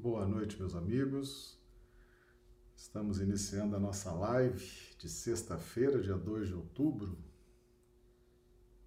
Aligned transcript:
Boa 0.00 0.24
noite, 0.24 0.56
meus 0.60 0.76
amigos. 0.76 1.58
Estamos 2.76 3.20
iniciando 3.20 3.74
a 3.74 3.80
nossa 3.80 4.12
live 4.12 4.64
de 4.96 5.08
sexta-feira, 5.08 6.00
dia 6.00 6.16
2 6.16 6.46
de 6.46 6.54
outubro. 6.54 7.18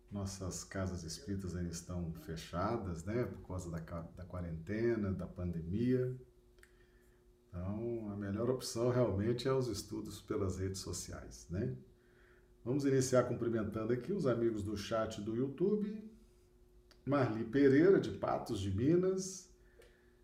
Nossas 0.10 0.64
casas 0.64 1.04
espíritas 1.04 1.54
ainda 1.54 1.70
estão 1.70 2.14
fechadas, 2.22 3.04
né, 3.04 3.26
por 3.26 3.46
causa 3.46 3.70
da, 3.70 3.80
da 3.80 4.24
quarentena, 4.24 5.12
da 5.12 5.28
pandemia. 5.28 6.18
Então, 7.50 8.10
a 8.10 8.16
melhor 8.16 8.50
opção 8.50 8.90
realmente 8.90 9.50
é 9.50 9.54
os 9.54 9.68
estudos 9.68 10.22
pelas 10.22 10.60
redes 10.60 10.80
sociais, 10.80 11.46
né? 11.50 11.76
Vamos 12.64 12.86
iniciar 12.86 13.24
cumprimentando 13.24 13.92
aqui 13.92 14.14
os 14.14 14.26
amigos 14.26 14.64
do 14.64 14.78
chat 14.78 15.22
do 15.22 15.36
YouTube. 15.36 16.10
Marli 17.06 17.44
Pereira, 17.44 18.00
de 18.00 18.12
Patos 18.12 18.62
de 18.62 18.74
Minas. 18.74 19.51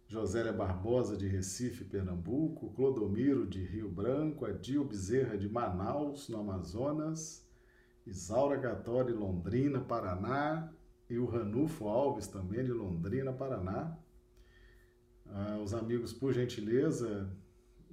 Josélia 0.07 0.53
Barbosa, 0.53 1.17
de 1.17 1.27
Recife, 1.27 1.83
Pernambuco, 1.83 2.71
Clodomiro, 2.73 3.45
de 3.45 3.61
Rio 3.63 3.89
Branco, 3.89 4.45
Adil 4.45 4.85
Bezerra, 4.85 5.37
de 5.37 5.49
Manaus, 5.49 6.29
no 6.29 6.39
Amazonas, 6.39 7.45
Isaura 8.05 8.55
Gatori, 8.55 9.11
Londrina, 9.11 9.81
Paraná, 9.81 10.73
e 11.09 11.17
o 11.17 11.25
Ranulfo 11.25 11.87
Alves, 11.87 12.27
também 12.27 12.63
de 12.63 12.71
Londrina, 12.71 13.33
Paraná. 13.33 13.97
Ah, 15.25 15.59
os 15.61 15.73
amigos, 15.73 16.13
por 16.13 16.33
gentileza, 16.33 17.29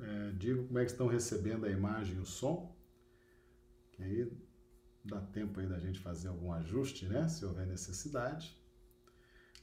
é, 0.01 0.30
digam 0.32 0.66
como 0.66 0.78
é 0.78 0.84
que 0.84 0.92
estão 0.92 1.09
recebendo 1.09 1.66
a 1.66 1.70
imagem 1.70 2.16
e 2.16 2.20
o 2.20 2.24
som, 2.24 2.76
que 3.92 4.02
aí 4.02 4.32
dá 5.04 5.20
tempo 5.20 5.59
aí 5.59 5.66
da 5.66 5.79
gente 5.79 5.98
fazer 5.98 6.29
algum 6.29 6.52
ajuste, 6.52 7.07
né, 7.07 7.29
se 7.29 7.45
houver 7.45 7.66
necessidade. 7.66 8.57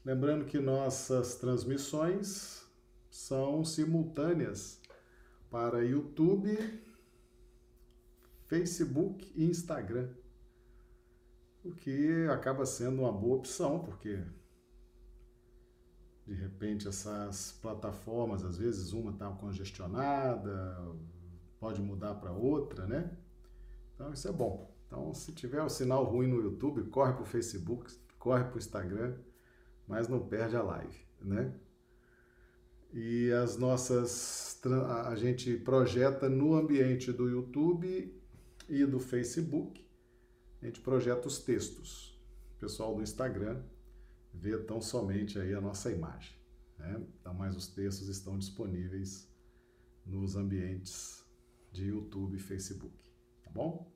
Lembrando 0.04 0.46
que 0.46 0.60
nossas 0.60 1.36
transmissões 1.36 2.68
são 3.08 3.64
simultâneas 3.64 4.82
para 5.48 5.86
YouTube, 5.86 6.58
Facebook 8.48 9.32
e 9.36 9.46
Instagram. 9.46 10.10
O 11.64 11.72
que 11.72 12.26
acaba 12.32 12.66
sendo 12.66 13.04
uma 13.04 13.12
boa 13.12 13.38
opção, 13.38 13.80
porque 13.80 14.26
de 16.26 16.34
repente 16.34 16.88
essas 16.88 17.52
plataformas, 17.62 18.44
às 18.44 18.58
vezes 18.58 18.94
uma 18.94 19.12
está 19.12 19.30
congestionada, 19.30 20.96
pode 21.60 21.80
mudar 21.80 22.16
para 22.16 22.32
outra, 22.32 22.88
né? 22.88 23.16
Então 23.94 24.12
isso 24.12 24.28
é 24.28 24.32
bom. 24.32 24.76
Então, 24.88 25.14
se 25.14 25.32
tiver 25.32 25.62
o 25.62 25.70
sinal 25.70 26.04
ruim 26.06 26.28
no 26.28 26.42
YouTube, 26.42 26.90
corre 26.90 27.14
para 27.14 27.22
o 27.22 27.26
Facebook, 27.26 27.96
corre 28.18 28.46
para 28.46 28.56
o 28.56 28.58
Instagram 28.58 29.16
mas 29.92 30.08
não 30.08 30.26
perde 30.26 30.56
a 30.56 30.64
live, 30.64 30.98
né? 31.22 31.54
E 32.94 33.30
as 33.34 33.58
nossas 33.58 34.58
a 35.06 35.16
gente 35.16 35.58
projeta 35.58 36.30
no 36.30 36.56
ambiente 36.56 37.12
do 37.12 37.30
YouTube 37.30 38.18
e 38.70 38.86
do 38.86 39.02
Facebook. 39.02 39.86
A 40.62 40.66
gente 40.66 40.80
projeta 40.80 41.28
os 41.28 41.40
textos. 41.40 42.18
O 42.56 42.60
pessoal 42.62 42.96
do 42.96 43.02
Instagram 43.02 43.62
vê 44.34 44.58
tão 44.60 44.80
somente 44.80 45.38
aí 45.38 45.54
a 45.54 45.60
nossa 45.60 45.92
imagem, 45.92 46.38
né? 46.78 47.06
Então, 47.20 47.34
mas 47.34 47.58
os 47.58 47.68
textos 47.68 48.08
estão 48.08 48.38
disponíveis 48.38 49.30
nos 50.06 50.38
ambientes 50.38 51.26
de 51.70 51.88
YouTube 51.88 52.38
e 52.38 52.40
Facebook, 52.40 53.12
tá 53.44 53.52
bom? 53.52 53.92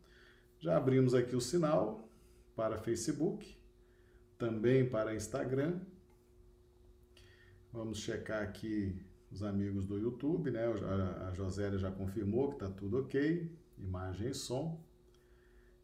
Já 0.60 0.76
abrimos 0.76 1.14
aqui 1.14 1.38
o 1.38 1.42
sinal 1.42 2.10
para 2.54 2.78
Facebook 2.78 3.55
também 4.38 4.88
para 4.90 5.16
Instagram. 5.16 5.80
Vamos 7.72 7.98
checar 7.98 8.42
aqui 8.42 8.96
os 9.32 9.44
amigos 9.44 9.86
do 9.86 9.98
YouTube, 9.98 10.52
né? 10.52 10.66
A 11.28 11.34
Josélia 11.34 11.78
já 11.78 11.92
confirmou 11.92 12.50
que 12.50 12.56
está 12.56 12.70
tudo 12.70 13.00
ok, 13.00 13.52
imagem 13.78 14.30
e 14.30 14.34
som. 14.34 14.80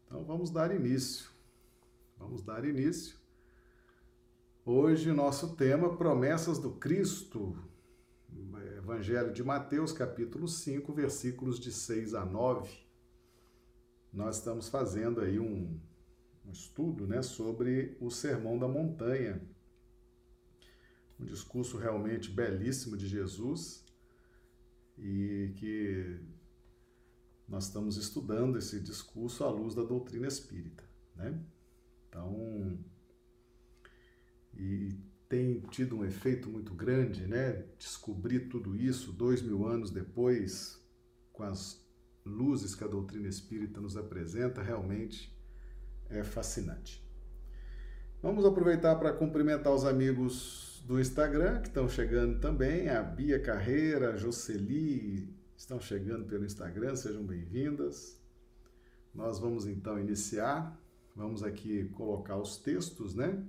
Então 0.06 0.24
vamos 0.24 0.50
dar 0.50 0.74
início. 0.74 1.30
Vamos 2.18 2.42
dar 2.42 2.64
início. 2.64 3.16
Hoje 4.64 5.12
nosso 5.12 5.56
tema 5.56 5.96
promessas 5.96 6.58
do 6.58 6.72
Cristo. 6.72 7.56
Evangelho 8.78 9.32
de 9.32 9.44
Mateus, 9.44 9.92
capítulo 9.92 10.48
5, 10.48 10.92
versículos 10.92 11.60
de 11.60 11.70
6 11.70 12.14
a 12.14 12.24
9. 12.24 12.68
Nós 14.12 14.38
estamos 14.38 14.68
fazendo 14.68 15.20
aí 15.20 15.38
um, 15.38 15.78
um 16.44 16.50
estudo 16.50 17.06
né, 17.06 17.22
sobre 17.22 17.96
o 18.00 18.10
Sermão 18.10 18.58
da 18.58 18.68
Montanha. 18.68 19.40
Um 21.18 21.24
discurso 21.24 21.76
realmente 21.76 22.30
belíssimo 22.30 22.96
de 22.96 23.06
Jesus 23.06 23.84
e 24.98 25.52
que 25.56 26.20
nós 27.48 27.66
estamos 27.66 27.96
estudando 27.96 28.58
esse 28.58 28.80
discurso 28.80 29.44
à 29.44 29.50
luz 29.50 29.74
da 29.74 29.82
doutrina 29.82 30.26
espírita. 30.26 30.84
Né? 31.14 31.38
Então, 32.08 32.78
e 34.54 34.96
tem 35.28 35.60
tido 35.70 35.96
um 35.96 36.04
efeito 36.04 36.50
muito 36.50 36.74
grande, 36.74 37.26
né? 37.26 37.64
Descobrir 37.78 38.48
tudo 38.48 38.76
isso 38.76 39.12
dois 39.12 39.40
mil 39.40 39.66
anos 39.66 39.90
depois, 39.90 40.78
com 41.32 41.42
as 41.42 41.82
luzes 42.24 42.74
que 42.74 42.84
a 42.84 42.88
doutrina 42.88 43.28
espírita 43.28 43.80
nos 43.80 43.96
apresenta, 43.96 44.62
realmente 44.62 45.31
é 46.12 46.24
fascinante. 46.24 47.02
Vamos 48.22 48.44
aproveitar 48.44 48.96
para 48.96 49.12
cumprimentar 49.12 49.72
os 49.72 49.84
amigos 49.84 50.82
do 50.86 51.00
Instagram 51.00 51.60
que 51.60 51.68
estão 51.68 51.88
chegando 51.88 52.40
também, 52.40 52.88
a 52.88 53.02
Bia 53.02 53.40
Carreira, 53.40 54.10
a 54.10 54.16
Jocely, 54.16 55.28
estão 55.56 55.80
chegando 55.80 56.24
pelo 56.26 56.44
Instagram, 56.44 56.94
sejam 56.96 57.24
bem-vindas. 57.24 58.20
Nós 59.14 59.38
vamos 59.38 59.66
então 59.66 59.98
iniciar, 59.98 60.78
vamos 61.14 61.42
aqui 61.42 61.88
colocar 61.90 62.36
os 62.36 62.56
textos, 62.56 63.14
né? 63.14 63.44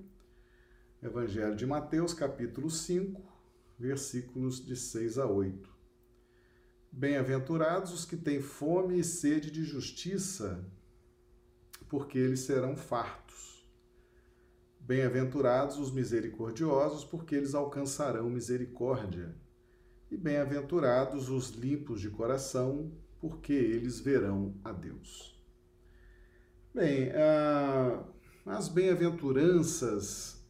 Evangelho 1.02 1.56
de 1.56 1.66
Mateus, 1.66 2.13
capítulo 2.13 2.69
5, 2.69 3.22
versículos 3.78 4.63
de 4.66 4.75
6 4.75 5.18
a 5.18 5.25
8. 5.25 5.69
Bem-aventurados 6.91 7.91
os 7.91 8.06
que 8.06 8.16
têm 8.16 8.41
fome 8.41 9.00
e 9.00 9.03
sede 9.03 9.50
de 9.50 9.63
justiça, 9.63 10.63
porque 11.93 12.17
eles 12.17 12.39
serão 12.39 12.75
fartos. 12.75 13.63
Bem-aventurados 14.79 15.77
os 15.77 15.91
misericordiosos, 15.91 17.05
porque 17.05 17.35
eles 17.35 17.53
alcançarão 17.53 18.31
misericórdia. 18.31 19.35
E 20.09 20.17
bem-aventurados 20.17 21.29
os 21.29 21.51
limpos 21.51 22.01
de 22.01 22.09
coração, 22.09 22.91
porque 23.21 23.53
eles 23.53 23.99
verão 23.99 24.55
a 24.63 24.71
Deus. 24.71 25.39
Bem, 26.73 27.11
as 28.43 28.67
bem-aventuranças, 28.69 30.43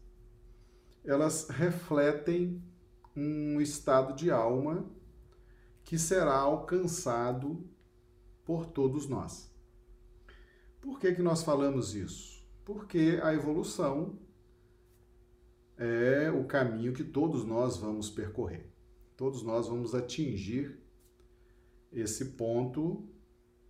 elas 1.03 1.49
refletem 1.49 2.63
um 3.13 3.59
estado 3.59 4.15
de 4.15 4.31
alma 4.31 4.89
que 5.83 5.99
será 5.99 6.37
alcançado 6.37 7.69
por 8.45 8.65
todos 8.65 9.09
nós. 9.09 9.52
Por 10.83 10.99
que, 10.99 11.15
que 11.15 11.21
nós 11.21 11.41
falamos 11.41 11.95
isso? 11.95 12.45
Porque 12.65 13.17
a 13.23 13.33
evolução 13.33 14.19
é 15.77 16.29
o 16.29 16.43
caminho 16.43 16.91
que 16.91 17.05
todos 17.05 17.45
nós 17.45 17.77
vamos 17.77 18.09
percorrer. 18.09 18.69
Todos 19.15 19.43
nós 19.43 19.69
vamos 19.69 19.95
atingir 19.95 20.77
esse 21.89 22.31
ponto 22.31 23.07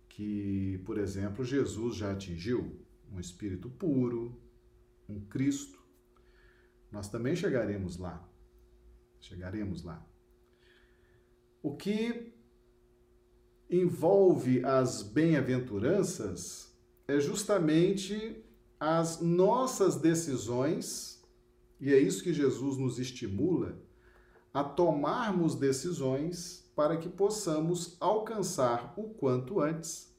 que, 0.08 0.82
por 0.84 0.98
exemplo, 0.98 1.44
Jesus 1.44 1.94
já 1.94 2.10
atingiu 2.10 2.84
um 3.12 3.20
espírito 3.20 3.70
puro, 3.70 4.36
um 5.08 5.20
Cristo. 5.20 5.78
Nós 6.90 7.08
também 7.08 7.36
chegaremos 7.36 7.96
lá. 7.96 8.28
Chegaremos 9.20 9.84
lá. 9.84 10.04
O 11.62 11.76
que 11.76 12.34
envolve 13.70 14.64
as 14.64 15.04
bem-aventuranças 15.04 16.63
é 17.06 17.20
justamente 17.20 18.42
as 18.80 19.20
nossas 19.20 19.96
decisões, 19.96 21.22
e 21.80 21.92
é 21.92 21.98
isso 21.98 22.22
que 22.22 22.32
Jesus 22.32 22.76
nos 22.76 22.98
estimula, 22.98 23.78
a 24.52 24.64
tomarmos 24.64 25.54
decisões 25.54 26.70
para 26.74 26.96
que 26.96 27.08
possamos 27.08 27.96
alcançar 28.00 28.94
o 28.96 29.08
quanto 29.14 29.60
antes 29.60 30.14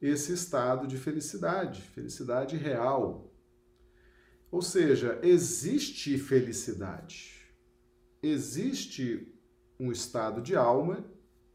esse 0.00 0.32
estado 0.32 0.86
de 0.86 0.98
felicidade, 0.98 1.80
felicidade 1.80 2.56
real. 2.56 3.32
Ou 4.50 4.60
seja, 4.60 5.18
existe 5.22 6.18
felicidade, 6.18 7.54
existe 8.22 9.32
um 9.78 9.90
estado 9.90 10.42
de 10.42 10.54
alma, 10.56 11.04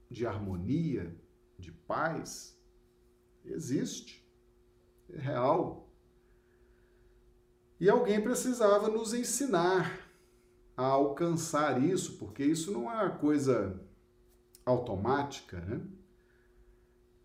de 0.09 0.25
harmonia, 0.25 1.15
de 1.59 1.71
paz, 1.71 2.57
existe 3.45 4.26
real. 5.09 5.89
E 7.80 7.89
alguém 7.89 8.21
precisava 8.21 8.89
nos 8.89 9.13
ensinar 9.13 10.07
a 10.75 10.86
alcançar 10.86 11.81
isso, 11.83 12.18
porque 12.18 12.44
isso 12.44 12.71
não 12.71 12.92
é 12.92 12.95
uma 12.95 13.18
coisa 13.18 13.80
automática, 14.65 15.59
né? 15.62 15.81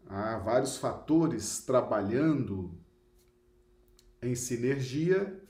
Há 0.07 0.39
vários 0.39 0.77
fatores 0.77 1.65
trabalhando 1.65 2.79
em 4.21 4.35
sinergia 4.35 5.43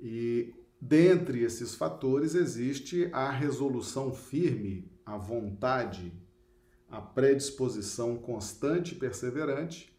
e 0.00 0.54
dentre 0.80 1.42
esses 1.42 1.74
fatores 1.74 2.34
existe 2.34 3.08
a 3.12 3.30
resolução 3.30 4.12
firme, 4.12 4.90
a 5.04 5.16
vontade, 5.16 6.12
a 6.88 7.00
predisposição 7.00 8.16
constante 8.16 8.94
e 8.94 8.98
perseverante, 8.98 9.95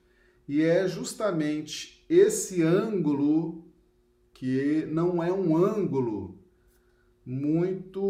e 0.48 0.62
é 0.62 0.88
justamente 0.88 2.06
esse 2.10 2.64
ângulo 2.64 3.66
que 4.34 4.86
não 4.86 5.22
é 5.22 5.32
um 5.32 5.58
ângulo 5.58 6.40
muito 7.26 8.02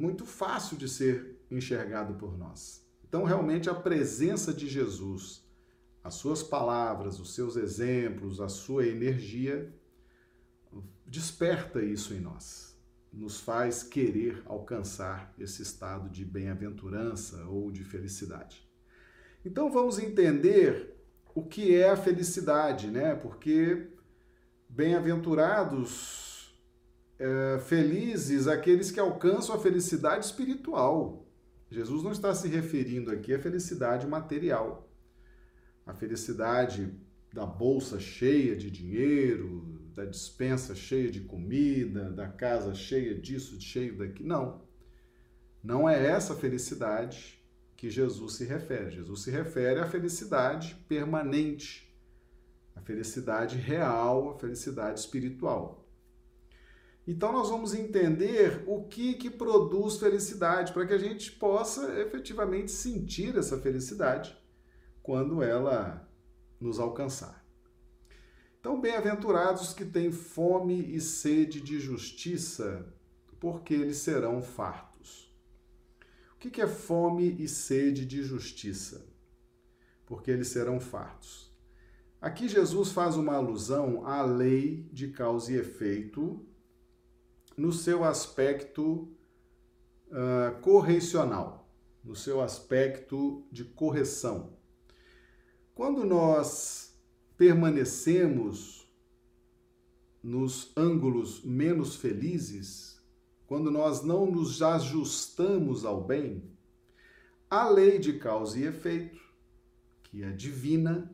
muito 0.00 0.24
fácil 0.24 0.76
de 0.76 0.88
ser 0.88 1.40
enxergado 1.50 2.14
por 2.14 2.38
nós. 2.38 2.86
Então, 3.08 3.24
realmente 3.24 3.68
a 3.68 3.74
presença 3.74 4.54
de 4.54 4.68
Jesus, 4.68 5.44
as 6.04 6.14
suas 6.14 6.42
palavras, 6.44 7.18
os 7.18 7.34
seus 7.34 7.56
exemplos, 7.56 8.40
a 8.40 8.48
sua 8.48 8.86
energia 8.86 9.74
desperta 11.04 11.82
isso 11.82 12.14
em 12.14 12.20
nós, 12.20 12.78
nos 13.12 13.40
faz 13.40 13.82
querer 13.82 14.40
alcançar 14.46 15.34
esse 15.36 15.60
estado 15.60 16.08
de 16.08 16.24
bem-aventurança 16.24 17.44
ou 17.46 17.72
de 17.72 17.82
felicidade. 17.82 18.64
Então 19.44 19.72
vamos 19.72 19.98
entender 19.98 20.99
o 21.34 21.44
que 21.44 21.74
é 21.74 21.90
a 21.90 21.96
felicidade, 21.96 22.88
né? 22.88 23.14
Porque 23.14 23.88
bem-aventurados, 24.68 26.54
é, 27.18 27.58
felizes 27.58 28.46
aqueles 28.46 28.90
que 28.90 29.00
alcançam 29.00 29.54
a 29.54 29.58
felicidade 29.58 30.24
espiritual. 30.24 31.26
Jesus 31.70 32.02
não 32.02 32.12
está 32.12 32.34
se 32.34 32.48
referindo 32.48 33.10
aqui 33.10 33.34
à 33.34 33.38
felicidade 33.38 34.06
material, 34.06 34.90
a 35.86 35.94
felicidade 35.94 36.92
da 37.32 37.46
bolsa 37.46 38.00
cheia 38.00 38.56
de 38.56 38.70
dinheiro, 38.70 39.80
da 39.94 40.04
dispensa 40.04 40.74
cheia 40.74 41.10
de 41.10 41.20
comida, 41.20 42.10
da 42.10 42.28
casa 42.28 42.74
cheia 42.74 43.14
disso, 43.14 43.60
cheio 43.60 43.98
daqui. 43.98 44.24
Não. 44.24 44.62
Não 45.62 45.88
é 45.88 46.06
essa 46.06 46.34
felicidade 46.34 47.39
que 47.80 47.88
Jesus 47.88 48.34
se 48.34 48.44
refere. 48.44 48.90
Jesus 48.90 49.22
se 49.22 49.30
refere 49.30 49.80
à 49.80 49.86
felicidade 49.86 50.74
permanente, 50.86 51.90
à 52.76 52.80
felicidade 52.82 53.56
real, 53.56 54.32
à 54.32 54.38
felicidade 54.38 55.00
espiritual. 55.00 55.88
Então 57.08 57.32
nós 57.32 57.48
vamos 57.48 57.72
entender 57.72 58.64
o 58.66 58.84
que 58.84 59.14
que 59.14 59.30
produz 59.30 59.96
felicidade 59.96 60.74
para 60.74 60.86
que 60.86 60.92
a 60.92 60.98
gente 60.98 61.32
possa 61.32 61.98
efetivamente 61.98 62.70
sentir 62.70 63.38
essa 63.38 63.58
felicidade 63.58 64.36
quando 65.02 65.42
ela 65.42 66.06
nos 66.60 66.78
alcançar. 66.78 67.42
Então, 68.60 68.78
bem-aventurados 68.78 69.72
que 69.72 69.86
têm 69.86 70.12
fome 70.12 70.94
e 70.94 71.00
sede 71.00 71.62
de 71.62 71.80
justiça, 71.80 72.86
porque 73.40 73.72
eles 73.72 73.96
serão 73.96 74.42
fartos. 74.42 74.89
O 76.40 76.48
que 76.50 76.62
é 76.62 76.66
fome 76.66 77.36
e 77.38 77.46
sede 77.46 78.06
de 78.06 78.22
justiça? 78.22 79.06
Porque 80.06 80.30
eles 80.30 80.48
serão 80.48 80.80
fartos. 80.80 81.54
Aqui 82.18 82.48
Jesus 82.48 82.92
faz 82.92 83.14
uma 83.14 83.34
alusão 83.34 84.06
à 84.06 84.22
lei 84.22 84.88
de 84.90 85.08
causa 85.08 85.52
e 85.52 85.56
efeito 85.56 86.42
no 87.54 87.74
seu 87.74 88.02
aspecto 88.02 89.14
uh, 90.06 90.58
correcional, 90.62 91.70
no 92.02 92.16
seu 92.16 92.40
aspecto 92.40 93.46
de 93.52 93.62
correção. 93.62 94.54
Quando 95.74 96.06
nós 96.06 96.98
permanecemos 97.36 98.90
nos 100.22 100.72
ângulos 100.74 101.44
menos 101.44 101.96
felizes, 101.96 102.89
quando 103.50 103.68
nós 103.68 104.04
não 104.04 104.30
nos 104.30 104.62
ajustamos 104.62 105.84
ao 105.84 106.04
bem, 106.04 106.40
a 107.50 107.68
lei 107.68 107.98
de 107.98 108.12
causa 108.12 108.56
e 108.56 108.62
efeito, 108.62 109.20
que 110.04 110.22
é 110.22 110.30
divina, 110.30 111.12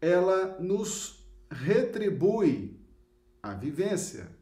ela 0.00 0.58
nos 0.58 1.28
retribui 1.50 2.80
a 3.42 3.52
vivência, 3.52 4.34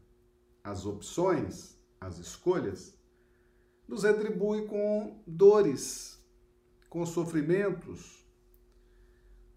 as 0.62 0.86
opções, 0.86 1.76
as 2.00 2.18
escolhas, 2.18 2.96
nos 3.88 4.04
retribui 4.04 4.68
com 4.68 5.20
dores, 5.26 6.24
com 6.88 7.04
sofrimentos, 7.04 8.24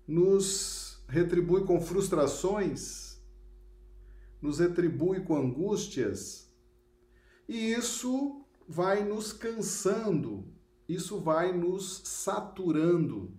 nos 0.08 1.04
retribui 1.08 1.66
com 1.66 1.80
frustrações, 1.80 3.22
nos 4.42 4.58
retribui 4.58 5.22
com 5.22 5.38
angústias, 5.38 6.47
e 7.48 7.72
isso 7.72 8.46
vai 8.68 9.04
nos 9.04 9.32
cansando, 9.32 10.46
isso 10.88 11.20
vai 11.20 11.56
nos 11.56 12.02
saturando. 12.04 13.32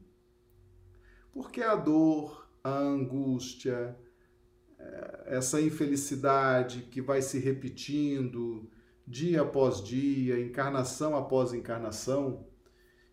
Porque 1.33 1.61
a 1.61 1.75
dor, 1.75 2.49
a 2.65 2.79
angústia, 2.79 3.97
eh, 4.79 5.25
essa 5.27 5.61
infelicidade 5.61 6.83
que 6.91 7.01
vai 7.01 7.21
se 7.21 7.39
repetindo 7.39 8.71
dia 9.07 9.43
após 9.43 9.83
dia, 9.83 10.41
encarnação 10.41 11.17
após 11.17 11.53
encarnação, 11.53 12.47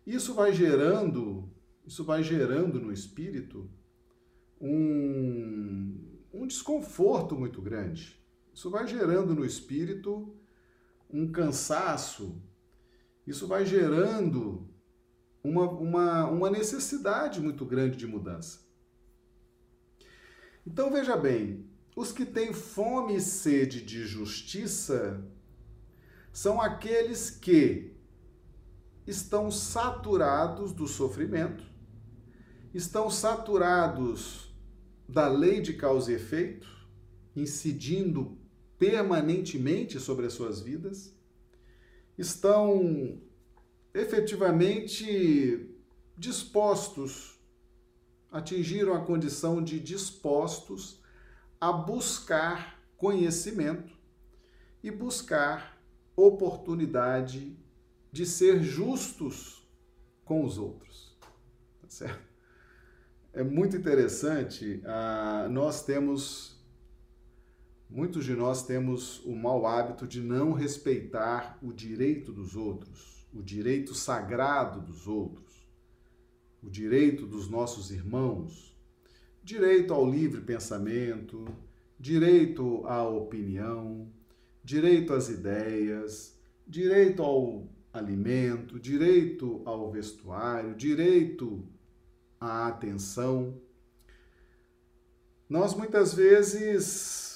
isso 0.06 0.34
vai 0.34 0.52
gerando, 0.52 1.50
isso 1.86 2.04
vai 2.04 2.22
gerando 2.22 2.80
no 2.80 2.92
espírito 2.92 3.70
um, 4.60 6.18
um 6.32 6.46
desconforto 6.46 7.36
muito 7.36 7.60
grande. 7.60 8.20
Isso 8.52 8.70
vai 8.70 8.86
gerando 8.86 9.34
no 9.34 9.44
espírito 9.44 10.35
um 11.10 11.30
cansaço, 11.30 12.42
isso 13.26 13.46
vai 13.46 13.64
gerando 13.64 14.68
uma, 15.42 15.70
uma, 15.70 16.28
uma 16.28 16.50
necessidade 16.50 17.40
muito 17.40 17.64
grande 17.64 17.96
de 17.96 18.06
mudança. 18.06 18.60
Então 20.66 20.90
veja 20.90 21.16
bem, 21.16 21.68
os 21.94 22.12
que 22.12 22.26
têm 22.26 22.52
fome 22.52 23.16
e 23.16 23.20
sede 23.20 23.82
de 23.82 24.04
justiça 24.04 25.24
são 26.32 26.60
aqueles 26.60 27.30
que 27.30 27.96
estão 29.06 29.50
saturados 29.50 30.72
do 30.72 30.86
sofrimento, 30.86 31.64
estão 32.74 33.08
saturados 33.08 34.54
da 35.08 35.28
lei 35.28 35.60
de 35.60 35.74
causa 35.74 36.10
e 36.10 36.16
efeito, 36.16 36.68
incidindo 37.34 38.36
permanentemente 38.78 39.98
sobre 39.98 40.26
as 40.26 40.32
suas 40.32 40.60
vidas, 40.60 41.14
estão 42.16 43.20
efetivamente 43.94 45.70
dispostos, 46.16 47.38
atingiram 48.30 48.94
a 48.94 49.04
condição 49.04 49.62
de 49.62 49.80
dispostos 49.80 51.00
a 51.60 51.72
buscar 51.72 52.82
conhecimento 52.96 53.96
e 54.82 54.90
buscar 54.90 55.80
oportunidade 56.14 57.56
de 58.12 58.26
ser 58.26 58.62
justos 58.62 59.66
com 60.24 60.44
os 60.44 60.58
outros. 60.58 61.16
Tá 61.80 61.88
certo? 61.88 62.26
é 63.36 63.44
muito 63.44 63.76
interessante. 63.76 64.80
Ah, 64.86 65.46
nós 65.50 65.84
temos, 65.84 66.55
muitos 67.88 68.24
de 68.24 68.34
nós 68.34 68.66
temos 68.66 69.24
o 69.24 69.34
mau 69.34 69.66
hábito 69.66 70.06
de 70.06 70.20
não 70.20 70.52
respeitar 70.52 71.58
o 71.62 71.72
direito 71.72 72.32
dos 72.32 72.56
outros, 72.56 73.26
o 73.32 73.42
direito 73.42 73.94
sagrado 73.94 74.80
dos 74.80 75.06
outros, 75.06 75.66
o 76.62 76.70
direito 76.70 77.26
dos 77.26 77.48
nossos 77.48 77.90
irmãos, 77.90 78.76
direito 79.42 79.94
ao 79.94 80.08
livre 80.08 80.40
pensamento, 80.40 81.46
direito 81.98 82.84
à 82.86 83.06
opinião, 83.08 84.08
direito 84.64 85.12
às 85.12 85.28
ideias, 85.28 86.36
direito 86.66 87.22
ao 87.22 87.68
alimento, 87.92 88.78
direito 88.78 89.62
ao 89.64 89.90
vestuário, 89.90 90.74
direito 90.74 91.64
a 92.40 92.66
atenção. 92.66 93.54
Nós 95.48 95.74
muitas 95.74 96.12
vezes 96.12 97.35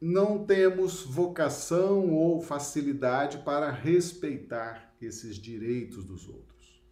não 0.00 0.44
temos 0.44 1.02
vocação 1.02 2.12
ou 2.14 2.40
facilidade 2.40 3.38
para 3.38 3.70
respeitar 3.70 4.94
esses 5.00 5.36
direitos 5.36 6.04
dos 6.04 6.28
outros. 6.28 6.82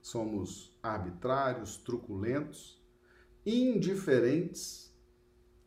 Somos 0.00 0.76
arbitrários, 0.82 1.76
truculentos, 1.76 2.78
indiferentes, 3.44 4.94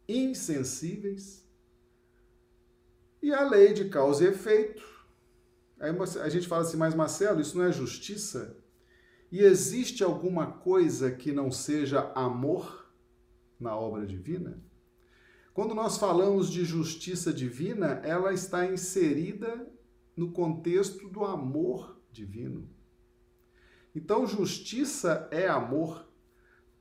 insensíveis 0.07 1.47
E 3.21 3.31
a 3.31 3.47
lei 3.47 3.73
de 3.73 3.87
causa 3.87 4.23
e 4.23 4.27
efeito. 4.27 4.83
Aí 5.79 5.91
a 6.21 6.29
gente 6.29 6.47
fala 6.47 6.63
assim, 6.63 6.77
mas 6.77 6.95
Marcelo, 6.95 7.39
isso 7.39 7.57
não 7.57 7.65
é 7.65 7.71
justiça? 7.71 8.57
E 9.31 9.39
existe 9.39 10.03
alguma 10.03 10.47
coisa 10.47 11.11
que 11.11 11.31
não 11.31 11.51
seja 11.51 12.11
amor 12.13 12.91
na 13.59 13.75
obra 13.75 14.05
divina? 14.05 14.59
Quando 15.61 15.75
nós 15.75 15.99
falamos 15.99 16.49
de 16.49 16.65
justiça 16.65 17.31
divina, 17.31 18.01
ela 18.03 18.33
está 18.33 18.65
inserida 18.65 19.71
no 20.17 20.31
contexto 20.31 21.07
do 21.07 21.23
amor 21.23 22.01
divino. 22.11 22.67
Então, 23.93 24.25
justiça 24.25 25.29
é 25.29 25.47
amor. 25.47 26.09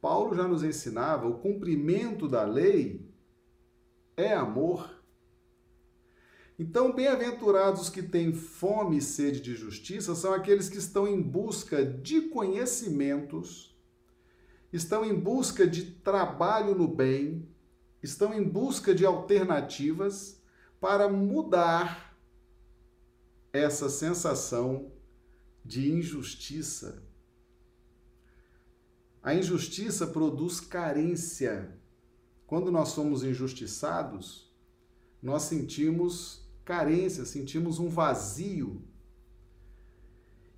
Paulo 0.00 0.34
já 0.34 0.48
nos 0.48 0.64
ensinava, 0.64 1.28
o 1.28 1.40
cumprimento 1.40 2.26
da 2.26 2.42
lei 2.42 3.06
é 4.16 4.32
amor. 4.32 5.04
Então, 6.58 6.94
bem-aventurados 6.94 7.90
que 7.90 8.02
têm 8.02 8.32
fome 8.32 8.96
e 8.96 9.02
sede 9.02 9.42
de 9.42 9.54
justiça 9.54 10.14
são 10.14 10.32
aqueles 10.32 10.70
que 10.70 10.78
estão 10.78 11.06
em 11.06 11.20
busca 11.20 11.84
de 11.84 12.22
conhecimentos, 12.30 13.78
estão 14.72 15.04
em 15.04 15.14
busca 15.14 15.66
de 15.66 15.82
trabalho 15.82 16.74
no 16.74 16.88
bem, 16.88 17.46
estão 18.02 18.32
em 18.32 18.42
busca 18.42 18.94
de 18.94 19.04
alternativas 19.04 20.40
para 20.80 21.08
mudar 21.08 22.16
essa 23.52 23.88
sensação 23.88 24.90
de 25.64 25.90
injustiça. 25.90 27.02
A 29.22 29.34
injustiça 29.34 30.06
produz 30.06 30.60
carência. 30.60 31.78
Quando 32.46 32.72
nós 32.72 32.88
somos 32.88 33.22
injustiçados, 33.22 34.50
nós 35.22 35.42
sentimos 35.42 36.48
carência, 36.64 37.24
sentimos 37.24 37.78
um 37.78 37.88
vazio. 37.88 38.82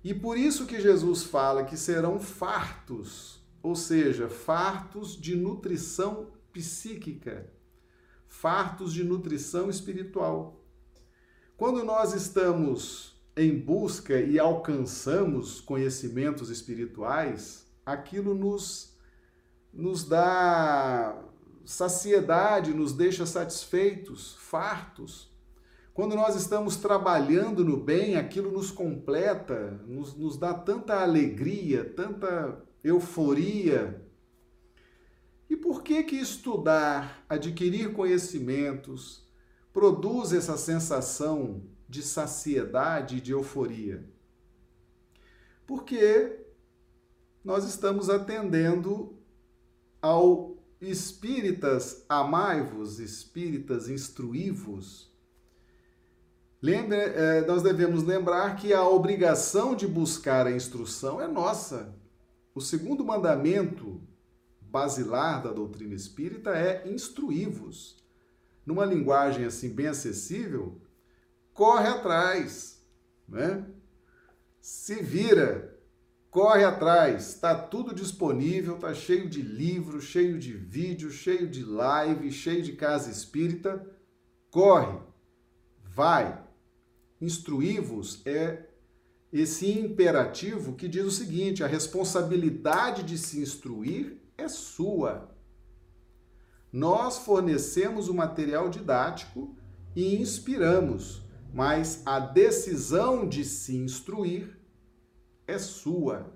E 0.03 0.13
por 0.13 0.37
isso 0.37 0.65
que 0.65 0.81
Jesus 0.81 1.23
fala 1.23 1.65
que 1.65 1.77
serão 1.77 2.19
fartos, 2.19 3.41
ou 3.61 3.75
seja, 3.75 4.29
fartos 4.29 5.19
de 5.19 5.35
nutrição 5.35 6.31
psíquica, 6.53 7.49
fartos 8.27 8.93
de 8.93 9.03
nutrição 9.03 9.69
espiritual. 9.69 10.63
Quando 11.57 11.83
nós 11.83 12.13
estamos 12.13 13.13
em 13.35 13.57
busca 13.59 14.19
e 14.19 14.37
alcançamos 14.37 15.59
conhecimentos 15.59 16.49
espirituais, 16.49 17.65
aquilo 17.85 18.33
nos, 18.35 18.95
nos 19.73 20.03
dá 20.03 21.19
saciedade, 21.65 22.73
nos 22.73 22.93
deixa 22.93 23.25
satisfeitos, 23.25 24.35
fartos. 24.39 25.31
Quando 25.93 26.15
nós 26.15 26.35
estamos 26.35 26.75
trabalhando 26.75 27.63
no 27.63 27.77
bem, 27.77 28.15
aquilo 28.15 28.51
nos 28.51 28.71
completa, 28.71 29.79
nos, 29.87 30.15
nos 30.15 30.37
dá 30.37 30.53
tanta 30.53 31.01
alegria, 31.01 31.85
tanta 31.85 32.61
euforia. 32.83 34.02
E 35.49 35.55
por 35.55 35.83
que 35.83 36.03
que 36.03 36.15
estudar, 36.15 37.23
adquirir 37.27 37.93
conhecimentos, 37.93 39.27
produz 39.71 40.33
essa 40.33 40.57
sensação 40.57 41.63
de 41.87 42.01
saciedade 42.01 43.17
e 43.17 43.21
de 43.21 43.31
euforia? 43.31 44.03
Porque 45.65 46.39
nós 47.43 47.65
estamos 47.65 48.09
atendendo 48.09 49.17
ao 50.01 50.53
espíritas 50.79 52.05
amai-vos, 52.09 52.99
espíritas 52.99 53.87
instruí-vos. 53.87 55.11
Lembre, 56.61 56.97
eh, 56.97 57.45
nós 57.45 57.61
devemos 57.61 58.03
lembrar 58.03 58.55
que 58.55 58.73
a 58.73 58.87
obrigação 58.87 59.75
de 59.75 59.87
buscar 59.87 60.47
a 60.47 60.51
instrução 60.51 61.21
é 61.21 61.27
nossa. 61.27 61.93
O 62.55 62.61
segundo 62.61 63.03
mandamento 63.03 64.01
basilar 64.73 65.43
da 65.43 65.51
doutrina 65.51 65.93
espírita 65.93 66.49
é 66.49 66.91
instruí-vos. 66.91 68.03
Numa 68.65 68.83
linguagem 68.83 69.45
assim 69.45 69.69
bem 69.69 69.85
acessível, 69.85 70.81
corre 71.53 71.87
atrás, 71.87 72.83
né? 73.29 73.67
Se 74.59 74.95
vira, 74.95 75.79
corre 76.31 76.63
atrás, 76.63 77.35
está 77.35 77.53
tudo 77.53 77.93
disponível, 77.93 78.73
está 78.73 78.95
cheio 78.95 79.29
de 79.29 79.43
livros, 79.43 80.05
cheio 80.05 80.39
de 80.39 80.53
vídeos, 80.53 81.13
cheio 81.13 81.47
de 81.47 81.63
live, 81.63 82.31
cheio 82.31 82.63
de 82.63 82.73
casa 82.73 83.11
espírita. 83.11 83.85
Corre, 84.49 84.97
vai. 85.83 86.43
Instruí-vos 87.21 88.25
é 88.25 88.69
esse 89.31 89.69
imperativo 89.69 90.73
que 90.73 90.87
diz 90.87 91.05
o 91.05 91.11
seguinte: 91.11 91.63
a 91.63 91.67
responsabilidade 91.67 93.03
de 93.03 93.19
se 93.19 93.39
instruir 93.39 94.22
é 94.43 94.47
sua. 94.47 95.29
Nós 96.71 97.19
fornecemos 97.19 98.07
o 98.07 98.13
material 98.13 98.69
didático 98.69 99.55
e 99.95 100.15
inspiramos, 100.15 101.21
mas 101.53 102.01
a 102.05 102.19
decisão 102.19 103.27
de 103.27 103.45
se 103.45 103.75
instruir 103.75 104.59
é 105.45 105.57
sua. 105.57 106.33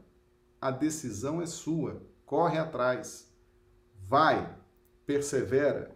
A 0.62 0.72
decisão 0.72 1.42
é 1.42 1.46
sua. 1.46 2.02
Corre 2.26 2.58
atrás. 2.58 3.32
Vai. 4.08 4.56
Persevera. 5.06 5.96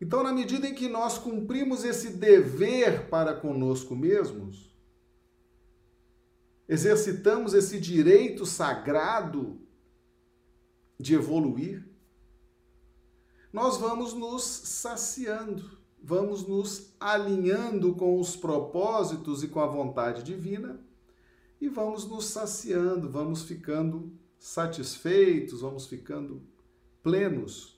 Então, 0.00 0.22
na 0.22 0.32
medida 0.32 0.66
em 0.66 0.74
que 0.74 0.88
nós 0.88 1.16
cumprimos 1.16 1.84
esse 1.84 2.10
dever 2.10 3.08
para 3.08 3.34
conosco 3.34 3.94
mesmos, 3.94 4.76
exercitamos 6.68 7.54
esse 7.54 7.78
direito 7.78 8.44
sagrado 8.44 9.61
de 11.02 11.14
evoluir, 11.14 11.84
nós 13.52 13.76
vamos 13.76 14.14
nos 14.14 14.44
saciando, 14.44 15.76
vamos 16.00 16.46
nos 16.46 16.94
alinhando 16.98 17.94
com 17.94 18.18
os 18.18 18.36
propósitos 18.36 19.42
e 19.42 19.48
com 19.48 19.60
a 19.60 19.66
vontade 19.66 20.22
divina 20.22 20.80
e 21.60 21.68
vamos 21.68 22.08
nos 22.08 22.26
saciando, 22.26 23.10
vamos 23.10 23.42
ficando 23.42 24.12
satisfeitos, 24.38 25.60
vamos 25.60 25.86
ficando 25.86 26.40
plenos. 27.02 27.76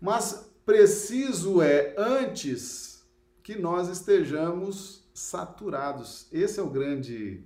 Mas 0.00 0.50
preciso 0.66 1.62
é 1.62 1.94
antes 1.96 3.06
que 3.42 3.56
nós 3.56 3.88
estejamos 3.88 5.04
saturados. 5.14 6.26
Esse 6.32 6.58
é 6.60 6.62
o 6.62 6.70
grande 6.70 7.44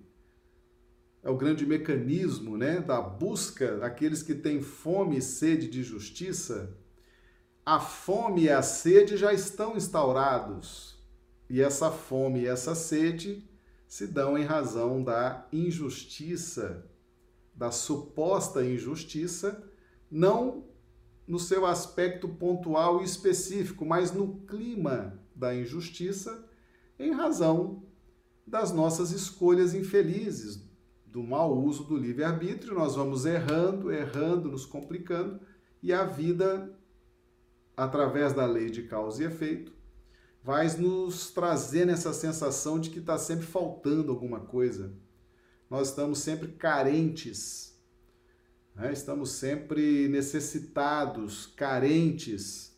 é 1.25 1.31
o 1.31 1.37
grande 1.37 1.65
mecanismo 1.65 2.59
né, 2.59 2.81
da 2.81 3.01
busca 3.01 3.79
daqueles 3.79 4.23
que 4.23 4.35
têm 4.35 4.61
fome 4.61 5.17
e 5.17 5.23
sede 5.23 5.69
de 5.69 5.83
justiça. 5.83 6.77
A 7.65 7.81
fome 7.81 8.43
e 8.43 8.51
a 8.51 8.61
sede 8.61 9.17
já 9.17 9.33
estão 9.33 9.75
instaurados. 9.75 11.03
E 11.49 11.63
essa 11.63 11.91
fome 11.91 12.43
e 12.43 12.47
essa 12.47 12.75
sede 12.75 13.43
se 13.89 14.07
dão 14.07 14.37
em 14.37 14.45
razão 14.45 15.03
da 15.03 15.49
injustiça, 15.51 16.85
da 17.55 17.71
suposta 17.71 18.63
injustiça, 18.63 19.65
não 20.11 20.67
no 21.27 21.39
seu 21.39 21.65
aspecto 21.65 22.29
pontual 22.29 23.01
e 23.01 23.05
específico, 23.05 23.87
mas 23.87 24.13
no 24.13 24.41
clima 24.41 25.19
da 25.35 25.55
injustiça, 25.55 26.47
em 26.99 27.13
razão 27.13 27.83
das 28.47 28.73
nossas 28.73 29.11
escolhas 29.11 29.73
infelizes, 29.73 30.74
do 31.15 31.23
mau 31.23 31.57
uso 31.57 31.85
do 31.85 31.97
livre-arbítrio, 31.97 32.75
nós 32.75 32.97
vamos 32.97 33.25
errando, 33.25 33.93
errando, 33.93 34.51
nos 34.51 34.67
complicando, 34.67 35.41
e 35.81 35.93
a 35.93 36.03
vida, 36.03 36.77
através 37.77 38.33
da 38.33 38.45
lei 38.45 38.69
de 38.69 38.83
causa 38.83 39.23
e 39.23 39.27
efeito, 39.27 39.73
vai 40.43 40.67
nos 40.77 41.31
trazer 41.31 41.89
essa 41.89 42.13
sensação 42.13 42.81
de 42.81 42.91
que 42.91 42.99
está 42.99 43.17
sempre 43.17 43.47
faltando 43.47 44.11
alguma 44.11 44.41
coisa. 44.41 44.93
Nós 45.71 45.91
estamos 45.91 46.19
sempre 46.19 46.49
carentes, 46.49 47.79
né? 48.75 48.93
estamos 48.93 49.31
sempre 49.31 50.09
necessitados, 50.09 51.47
carentes, 51.47 52.77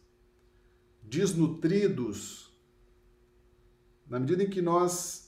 desnutridos. 1.02 2.54
Na 4.06 4.20
medida 4.20 4.42
em 4.42 4.50
que 4.50 4.60
nós 4.60 5.25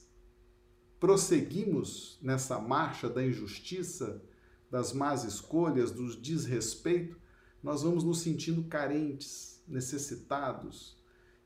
prosseguimos 0.99 2.19
nessa 2.21 2.59
marcha 2.59 3.09
da 3.09 3.23
injustiça, 3.23 4.21
das 4.69 4.93
más 4.93 5.23
escolhas, 5.23 5.91
do 5.91 6.15
desrespeito, 6.15 7.17
nós 7.63 7.83
vamos 7.83 8.03
nos 8.03 8.19
sentindo 8.21 8.63
carentes, 8.65 9.63
necessitados, 9.67 10.97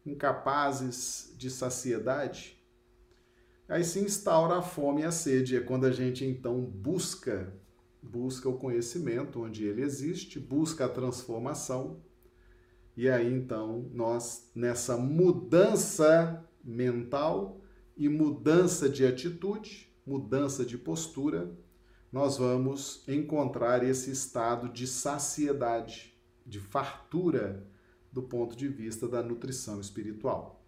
incapazes 0.06 1.34
de 1.38 1.50
saciedade. 1.50 2.62
Aí 3.68 3.84
se 3.84 4.00
instaura 4.00 4.58
a 4.58 4.62
fome 4.62 5.02
e 5.02 5.06
a 5.06 5.12
sede, 5.12 5.56
é 5.56 5.62
quando 5.62 5.86
a 5.86 5.92
gente 5.92 6.26
então 6.26 6.62
busca, 6.62 7.54
busca 8.02 8.50
o 8.50 8.58
conhecimento 8.58 9.42
onde 9.42 9.66
ele 9.66 9.82
existe, 9.82 10.40
busca 10.40 10.86
a 10.86 10.90
transformação, 10.90 12.02
E 12.96 13.10
aí 13.10 13.34
então 13.34 13.90
nós 13.92 14.52
nessa 14.54 14.96
mudança 14.98 16.46
mental 16.64 17.62
e 17.96 18.10
mudança 18.10 18.90
de 18.90 19.06
atitude, 19.06 19.92
mudança 20.06 20.66
de 20.66 20.78
postura, 20.78 21.52
nós 22.12 22.38
vamos 22.38 23.04
encontrar 23.08 23.84
esse 23.84 24.12
estado 24.12 24.70
de 24.70 24.86
saciedade, 24.86 26.14
de 26.46 26.60
fartura 26.60 27.66
do 28.12 28.22
ponto 28.22 28.56
de 28.56 28.68
vista 28.68 29.08
da 29.08 29.24
nutrição 29.24 29.80
espiritual. 29.82 30.64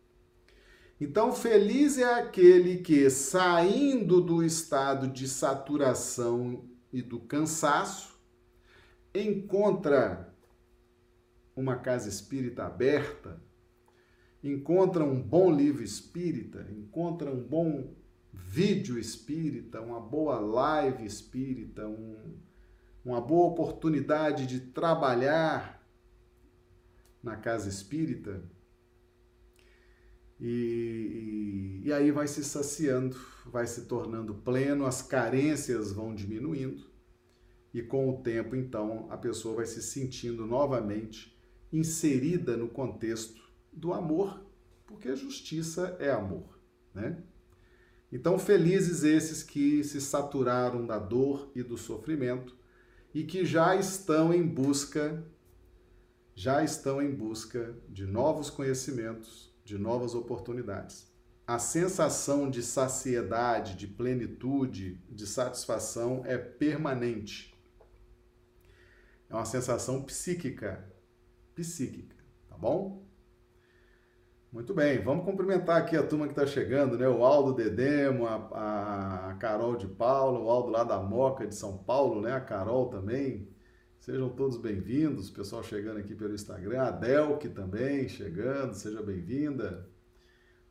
Então, 1.00 1.34
feliz 1.34 1.98
é 1.98 2.14
aquele 2.14 2.78
que, 2.78 3.10
saindo 3.10 4.22
do 4.22 4.42
estado 4.42 5.08
de 5.08 5.28
saturação 5.28 6.64
e 6.92 7.02
do 7.02 7.20
cansaço, 7.20 8.18
encontra 9.14 10.34
uma 11.56 11.76
casa 11.76 12.10
espírita 12.10 12.66
aberta, 12.66 13.42
encontra 14.52 15.04
um 15.04 15.22
bom 15.22 15.52
livro 15.52 15.84
espírita, 15.84 16.68
encontra 16.72 17.32
um 17.32 17.42
bom 17.42 17.96
vídeo 18.32 19.00
espírita, 19.00 19.82
uma 19.82 20.00
boa 20.00 20.40
live 20.40 21.06
espírita, 21.06 21.88
um, 21.88 22.38
uma 23.04 23.20
boa 23.20 23.48
oportunidade 23.48 24.46
de 24.46 24.60
trabalhar 24.60 25.84
na 27.24 27.36
casa 27.36 27.70
espírita. 27.70 28.44
E, 30.40 31.82
e, 31.84 31.88
e, 31.88 31.94
aí 31.94 32.12
vai 32.12 32.28
se 32.28 32.44
saciando, 32.44 33.16
vai 33.46 33.66
se 33.66 33.86
tornando 33.86 34.36
pleno, 34.36 34.86
as 34.86 35.02
carências 35.02 35.94
vão 35.94 36.14
diminuindo, 36.14 36.86
e 37.74 37.82
com 37.82 38.10
o 38.10 38.22
tempo, 38.22 38.56
então, 38.56 39.08
a 39.10 39.18
pessoa 39.18 39.56
vai 39.56 39.66
se 39.66 39.82
sentindo 39.82 40.46
novamente 40.46 41.36
inserida 41.72 42.56
no 42.56 42.68
contexto 42.68 43.45
do 43.76 43.94
amor, 43.94 44.46
porque 44.86 45.16
justiça 45.16 45.96
é 46.00 46.10
amor, 46.10 46.60
né? 46.94 47.22
Então, 48.12 48.40
felizes 48.40 49.04
esses 49.04 49.44
que 49.44 49.84
se 49.84 50.00
saturaram 50.00 50.86
da 50.86 50.98
dor 50.98 51.52
e 51.56 51.62
do 51.62 51.78
sofrimento 51.78 52.56
e 53.14 53.24
que 53.24 53.44
já 53.44 53.76
estão 53.76 54.34
em 54.34 54.46
busca 54.46 55.26
já 56.36 56.62
estão 56.62 57.02
em 57.02 57.16
busca 57.16 57.74
de 57.88 58.06
novos 58.06 58.50
conhecimentos, 58.50 59.54
de 59.64 59.78
novas 59.78 60.14
oportunidades. 60.14 61.10
A 61.48 61.58
sensação 61.58 62.50
de 62.50 62.62
saciedade, 62.62 63.78
de 63.78 63.88
plenitude, 63.88 65.02
de 65.10 65.26
satisfação 65.26 66.24
é 66.26 66.38
permanente. 66.38 67.56
É 69.30 69.34
uma 69.34 69.46
sensação 69.46 70.04
psíquica, 70.04 70.94
psíquica, 71.56 72.16
tá 72.50 72.58
bom? 72.58 73.05
Muito 74.56 74.74
bem, 74.74 75.04
vamos 75.04 75.26
cumprimentar 75.26 75.76
aqui 75.76 75.98
a 75.98 76.08
turma 76.08 76.28
que 76.28 76.32
está 76.32 76.48
chegando, 76.48 76.98
né? 76.98 77.06
O 77.10 77.26
Aldo 77.26 77.54
Dedemo, 77.54 78.26
a, 78.26 79.32
a 79.32 79.34
Carol 79.34 79.76
de 79.76 79.86
Paula, 79.86 80.40
o 80.40 80.50
Aldo 80.50 80.70
lá 80.70 80.86
da 80.86 80.98
Moca 80.98 81.46
de 81.46 81.54
São 81.54 81.78
Paulo, 81.80 82.22
né? 82.22 82.32
A 82.32 82.40
Carol 82.40 82.88
também. 82.88 83.50
Sejam 84.00 84.30
todos 84.30 84.58
bem-vindos, 84.58 85.30
pessoal 85.30 85.62
chegando 85.62 85.98
aqui 85.98 86.16
pelo 86.16 86.34
Instagram. 86.34 86.84
A 86.84 86.92
Delk 86.92 87.50
também 87.50 88.08
chegando, 88.08 88.74
seja 88.76 89.04
bem-vinda. 89.04 89.90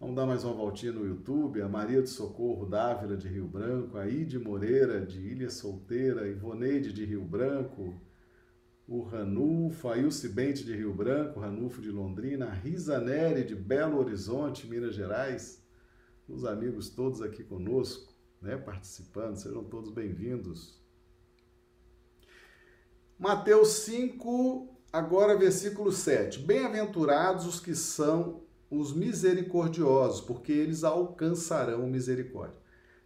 Vamos 0.01 0.17
dar 0.17 0.25
mais 0.25 0.45
uma 0.45 0.55
voltinha 0.55 0.91
no 0.93 1.07
YouTube. 1.07 1.61
A 1.61 1.69
Maria 1.69 2.01
de 2.01 2.09
Socorro 2.09 2.65
Dávila 2.65 3.19
de 3.19 3.29
Rio 3.29 3.47
Branco, 3.47 3.99
a 3.99 4.09
Ide 4.09 4.39
Moreira 4.39 5.05
de 5.05 5.21
Ilha 5.21 5.51
Solteira, 5.51 6.27
Ivoneide 6.27 6.91
de 6.91 7.05
Rio 7.05 7.23
Branco, 7.23 7.93
o 8.87 9.03
Ranulfo, 9.03 9.89
a 9.89 9.97
Ilse 9.97 10.29
Bente 10.29 10.65
de 10.65 10.77
Rio 10.77 10.93
Branco, 10.93 11.41
Ranulfo 11.41 11.81
de 11.81 11.91
Londrina, 11.91 12.51
Risa 12.51 13.01
Neri 13.01 13.45
de 13.45 13.55
Belo 13.55 13.99
Horizonte, 13.99 14.67
Minas 14.67 14.95
Gerais, 14.95 15.63
os 16.29 16.45
amigos 16.45 16.91
todos 16.91 17.23
aqui 17.23 17.43
conosco, 17.43 18.13
né, 18.41 18.57
participando, 18.57 19.37
sejam 19.37 19.65
todos 19.65 19.91
bem-vindos. 19.91 20.83
Mateus 23.19 23.69
5, 23.69 24.69
agora 24.93 25.37
versículo 25.37 25.91
7. 25.91 26.41
Bem-aventurados 26.41 27.47
os 27.47 27.61
que 27.61 27.75
são 27.75 28.43
os 28.71 28.93
misericordiosos, 28.93 30.21
porque 30.21 30.53
eles 30.53 30.85
alcançarão 30.85 31.87
misericórdia. 31.87 32.59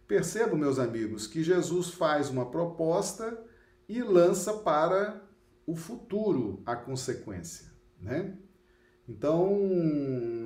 Percebam, 0.07 0.57
meus 0.57 0.79
amigos, 0.79 1.27
que 1.27 1.43
Jesus 1.43 1.89
faz 1.91 2.29
uma 2.29 2.49
proposta 2.49 3.45
e 3.87 4.01
lança 4.01 4.53
para 4.53 5.28
o 5.69 5.75
futuro 5.75 6.63
a 6.65 6.75
consequência, 6.75 7.71
né? 8.01 8.35
Então, 9.07 9.55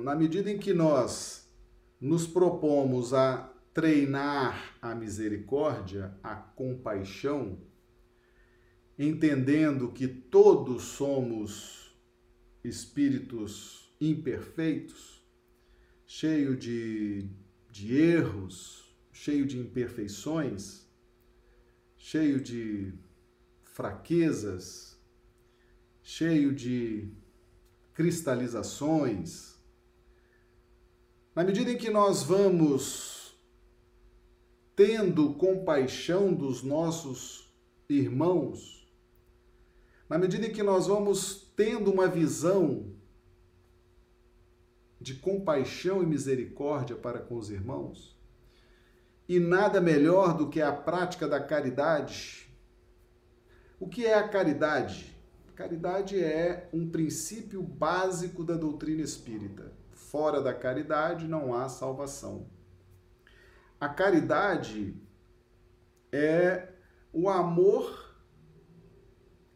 na 0.02 0.14
medida 0.14 0.50
em 0.50 0.58
que 0.58 0.74
nós 0.74 1.50
nos 1.98 2.26
propomos 2.26 3.14
a 3.14 3.50
treinar 3.72 4.76
a 4.82 4.94
misericórdia, 4.94 6.14
a 6.22 6.34
compaixão, 6.34 7.58
entendendo 8.98 9.92
que 9.92 10.06
todos 10.06 10.82
somos 10.82 11.96
espíritos 12.62 13.96
imperfeitos, 13.98 15.26
cheio 16.06 16.54
de, 16.54 17.30
de 17.70 17.96
erros, 17.96 18.94
cheio 19.10 19.46
de 19.46 19.58
imperfeições, 19.58 20.86
cheio 21.96 22.42
de 22.42 22.92
fraquezas, 23.62 24.93
cheio 26.04 26.54
de 26.54 27.08
cristalizações, 27.94 29.58
na 31.34 31.42
medida 31.42 31.72
em 31.72 31.78
que 31.78 31.88
nós 31.88 32.22
vamos 32.22 33.34
tendo 34.76 35.32
compaixão 35.34 36.32
dos 36.32 36.62
nossos 36.62 37.50
irmãos, 37.88 38.86
na 40.06 40.18
medida 40.18 40.46
em 40.46 40.52
que 40.52 40.62
nós 40.62 40.86
vamos 40.86 41.50
tendo 41.56 41.90
uma 41.90 42.06
visão 42.06 42.92
de 45.00 45.14
compaixão 45.14 46.02
e 46.02 46.06
misericórdia 46.06 46.96
para 46.96 47.18
com 47.18 47.36
os 47.36 47.50
irmãos, 47.50 48.14
e 49.26 49.40
nada 49.40 49.80
melhor 49.80 50.36
do 50.36 50.50
que 50.50 50.60
a 50.60 50.70
prática 50.70 51.26
da 51.26 51.40
caridade. 51.40 52.46
O 53.80 53.88
que 53.88 54.04
é 54.04 54.14
a 54.14 54.28
caridade? 54.28 55.13
Caridade 55.54 56.20
é 56.20 56.68
um 56.72 56.90
princípio 56.90 57.62
básico 57.62 58.42
da 58.42 58.56
doutrina 58.56 59.02
espírita. 59.02 59.72
Fora 59.92 60.42
da 60.42 60.52
caridade 60.52 61.28
não 61.28 61.54
há 61.54 61.68
salvação. 61.68 62.48
A 63.80 63.88
caridade 63.88 65.00
é 66.10 66.72
o 67.12 67.28
amor 67.28 68.16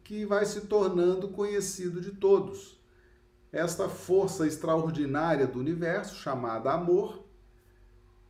que 0.05 0.25
vai 0.25 0.47
se 0.47 0.63
tornando 0.63 1.31
conhecido 1.31 2.01
de 2.01 2.13
todos. 2.13 2.81
Esta 3.51 3.89
força 3.89 4.47
extraordinária 4.47 5.49
do 5.49 5.59
universo, 5.59 6.15
chamada 6.15 6.71
amor, 6.71 7.27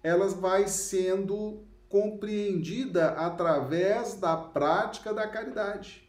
ela 0.02 0.26
vai 0.28 0.68
sendo 0.68 1.66
compreendida 1.86 3.10
através 3.10 4.14
da 4.14 4.38
prática 4.38 5.12
da 5.12 5.28
caridade. 5.28 6.07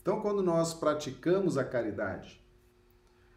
Então, 0.00 0.20
quando 0.20 0.42
nós 0.42 0.74
praticamos 0.74 1.58
a 1.58 1.64
caridade, 1.64 2.42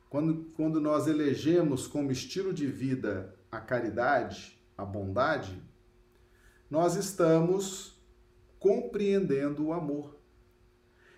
quando, 0.10 0.52
quando 0.56 0.80
nós 0.80 1.08
elegemos 1.08 1.88
como 1.88 2.12
estilo 2.12 2.54
de 2.54 2.68
vida 2.68 3.36
a 3.52 3.60
caridade, 3.60 4.62
a 4.78 4.86
bondade, 4.86 5.62
nós 6.70 6.96
estamos 6.96 8.02
compreendendo 8.60 9.66
o 9.66 9.74
amor. 9.74 10.18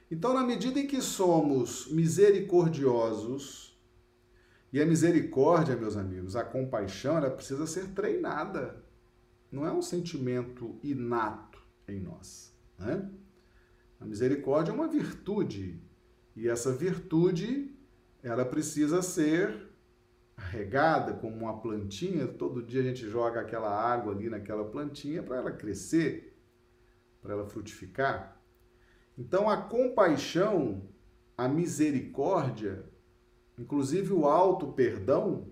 Então, 0.10 0.34
na 0.34 0.44
medida 0.44 0.80
em 0.80 0.88
que 0.88 1.02
somos 1.02 1.88
misericordiosos, 1.92 3.74
e 4.74 4.82
a 4.82 4.86
misericórdia, 4.88 5.76
meus 5.76 5.96
amigos, 5.96 6.36
a 6.36 6.44
compaixão, 6.44 7.18
ela 7.18 7.30
precisa 7.30 7.68
ser 7.68 7.90
treinada. 7.90 8.84
Não 9.52 9.68
é 9.68 9.72
um 9.72 9.84
sentimento 9.84 10.80
inato 10.82 11.62
em 11.88 12.00
nós. 12.00 12.52
Né? 12.80 13.08
A 14.04 14.06
misericórdia 14.06 14.74
é 14.74 14.76
uma 14.76 14.90
virtude 14.90 15.82
e 16.36 16.50
essa 16.50 16.74
virtude 16.74 17.74
ela 18.22 18.44
precisa 18.44 19.02
ser 19.02 19.70
regada 20.36 21.14
como 21.14 21.38
uma 21.38 21.62
plantinha. 21.62 22.28
Todo 22.28 22.62
dia 22.62 22.82
a 22.82 22.84
gente 22.84 23.08
joga 23.08 23.40
aquela 23.40 23.72
água 23.72 24.14
ali 24.14 24.30
naquela 24.30 24.66
plantinha 24.66 25.24
para 25.24 25.38
ela 25.38 25.54
crescer, 25.54 26.38
para 27.22 27.32
ela 27.32 27.46
frutificar. 27.46 28.44
Então 29.18 29.50
a 29.50 29.56
compaixão, 29.56 30.90
a 31.38 31.48
misericórdia, 31.48 32.84
inclusive 33.58 34.12
o 34.12 34.26
alto 34.26 34.74
perdão, 34.74 35.48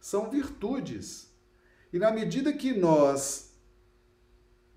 são 0.00 0.28
virtudes. 0.28 1.32
E 1.92 2.00
na 2.00 2.10
medida 2.10 2.52
que 2.52 2.72
nós 2.72 3.56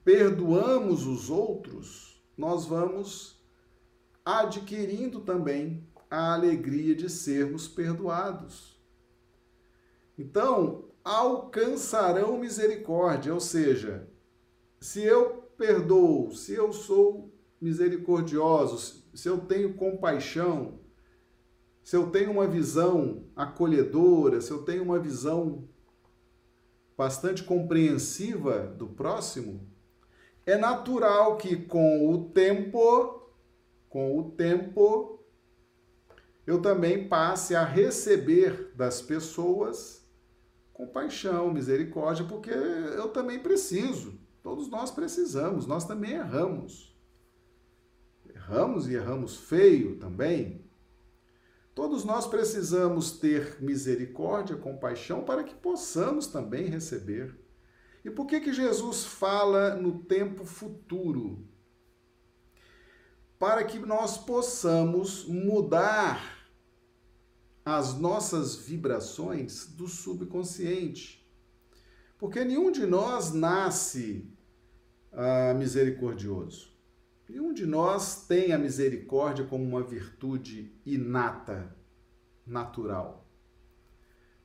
perdoamos 0.03 1.07
os 1.07 1.31
outros, 1.31 2.06
nós 2.37 2.65
vamos 2.65 3.41
adquirindo 4.23 5.21
também 5.21 5.87
a 6.09 6.33
alegria 6.33 6.95
de 6.95 7.09
sermos 7.09 7.67
perdoados. 7.67 8.79
Então, 10.17 10.85
alcançarão 11.03 12.37
misericórdia, 12.37 13.33
ou 13.33 13.39
seja, 13.39 14.07
se 14.79 15.01
eu 15.01 15.43
perdoo, 15.57 16.31
se 16.33 16.53
eu 16.53 16.71
sou 16.71 17.33
misericordioso, 17.59 19.03
se 19.13 19.27
eu 19.27 19.39
tenho 19.39 19.73
compaixão, 19.73 20.79
se 21.83 21.95
eu 21.95 22.11
tenho 22.11 22.31
uma 22.31 22.47
visão 22.47 23.23
acolhedora, 23.35 24.41
se 24.41 24.51
eu 24.51 24.63
tenho 24.63 24.83
uma 24.83 24.99
visão 24.99 25.67
bastante 26.97 27.43
compreensiva 27.43 28.67
do 28.77 28.87
próximo, 28.87 29.67
é 30.47 30.57
natural 30.57 31.37
que 31.37 31.57
com 31.57 32.09
o 32.09 32.29
tempo, 32.29 33.21
com 33.89 34.17
o 34.17 34.31
tempo, 34.31 35.23
eu 36.45 36.61
também 36.61 37.07
passe 37.09 37.53
a 37.53 37.65
receber 37.65 38.71
das 38.73 39.01
pessoas 39.01 40.07
compaixão, 40.71 41.51
misericórdia, 41.51 42.23
porque 42.23 42.51
eu 42.51 43.09
também 43.09 43.39
preciso. 43.39 44.17
Todos 44.41 44.69
nós 44.69 44.89
precisamos, 44.89 45.67
nós 45.67 45.85
também 45.85 46.11
erramos. 46.11 46.95
Erramos 48.29 48.87
e 48.87 48.93
erramos 48.93 49.35
feio 49.35 49.97
também. 49.97 50.65
Todos 51.75 52.05
nós 52.05 52.25
precisamos 52.25 53.19
ter 53.19 53.61
misericórdia, 53.61 54.55
compaixão 54.55 55.25
para 55.25 55.43
que 55.43 55.55
possamos 55.55 56.27
também 56.27 56.67
receber. 56.67 57.35
E 58.07 58.09
por 58.09 58.25
que 58.25 58.39
que 58.39 58.53
Jesus 58.53 59.03
fala 59.03 59.75
no 59.75 59.99
tempo 59.99 60.45
futuro? 60.45 61.45
Para 63.37 63.65
que 63.65 63.77
nós 63.79 64.17
possamos 64.17 65.25
mudar 65.25 66.47
as 67.65 67.99
nossas 67.99 68.55
vibrações 68.55 69.65
do 69.65 69.89
subconsciente. 69.89 71.29
Porque 72.17 72.45
nenhum 72.45 72.71
de 72.71 72.85
nós 72.85 73.33
nasce 73.33 74.31
ah, 75.11 75.53
misericordioso. 75.53 76.71
Nenhum 77.27 77.51
de 77.51 77.65
nós 77.65 78.25
tem 78.25 78.53
a 78.53 78.57
misericórdia 78.57 79.43
como 79.43 79.65
uma 79.65 79.83
virtude 79.83 80.73
inata, 80.85 81.75
natural. 82.45 83.26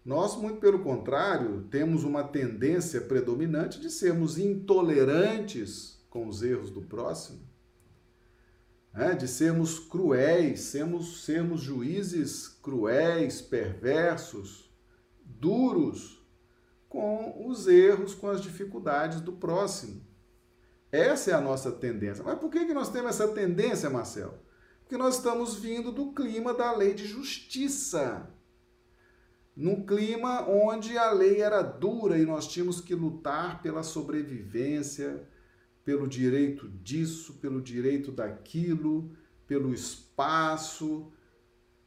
Nós, 0.04 0.36
muito 0.36 0.58
pelo 0.58 0.80
contrário, 0.80 1.62
temos 1.70 2.02
uma 2.02 2.24
tendência 2.24 3.00
predominante 3.00 3.80
de 3.80 3.88
sermos 3.88 4.36
intolerantes 4.36 6.04
com 6.10 6.26
os 6.26 6.42
erros 6.42 6.70
do 6.70 6.82
próximo, 6.82 7.40
né? 8.92 9.14
de 9.14 9.28
sermos 9.28 9.78
cruéis, 9.78 10.60
sermos, 10.60 11.24
sermos 11.24 11.60
juízes 11.60 12.48
cruéis, 12.48 13.40
perversos, 13.40 14.70
duros 15.24 16.20
com 16.88 17.46
os 17.48 17.68
erros, 17.68 18.14
com 18.14 18.28
as 18.28 18.42
dificuldades 18.42 19.20
do 19.20 19.32
próximo. 19.32 20.04
Essa 20.90 21.30
é 21.30 21.34
a 21.34 21.40
nossa 21.40 21.70
tendência. 21.72 22.22
Mas 22.22 22.38
por 22.38 22.50
que, 22.50 22.66
que 22.66 22.74
nós 22.74 22.90
temos 22.90 23.10
essa 23.10 23.28
tendência, 23.28 23.88
Marcelo? 23.88 24.38
Porque 24.80 24.98
nós 24.98 25.16
estamos 25.16 25.54
vindo 25.54 25.90
do 25.90 26.12
clima 26.12 26.52
da 26.52 26.76
lei 26.76 26.92
de 26.92 27.06
justiça. 27.06 28.28
Num 29.54 29.84
clima 29.84 30.48
onde 30.48 30.96
a 30.96 31.10
lei 31.12 31.40
era 31.42 31.62
dura 31.62 32.18
e 32.18 32.24
nós 32.24 32.48
tínhamos 32.48 32.80
que 32.80 32.94
lutar 32.94 33.60
pela 33.60 33.82
sobrevivência, 33.82 35.28
pelo 35.84 36.06
direito 36.08 36.68
disso, 36.68 37.34
pelo 37.34 37.60
direito 37.60 38.10
daquilo, 38.10 39.10
pelo 39.46 39.74
espaço, 39.74 41.12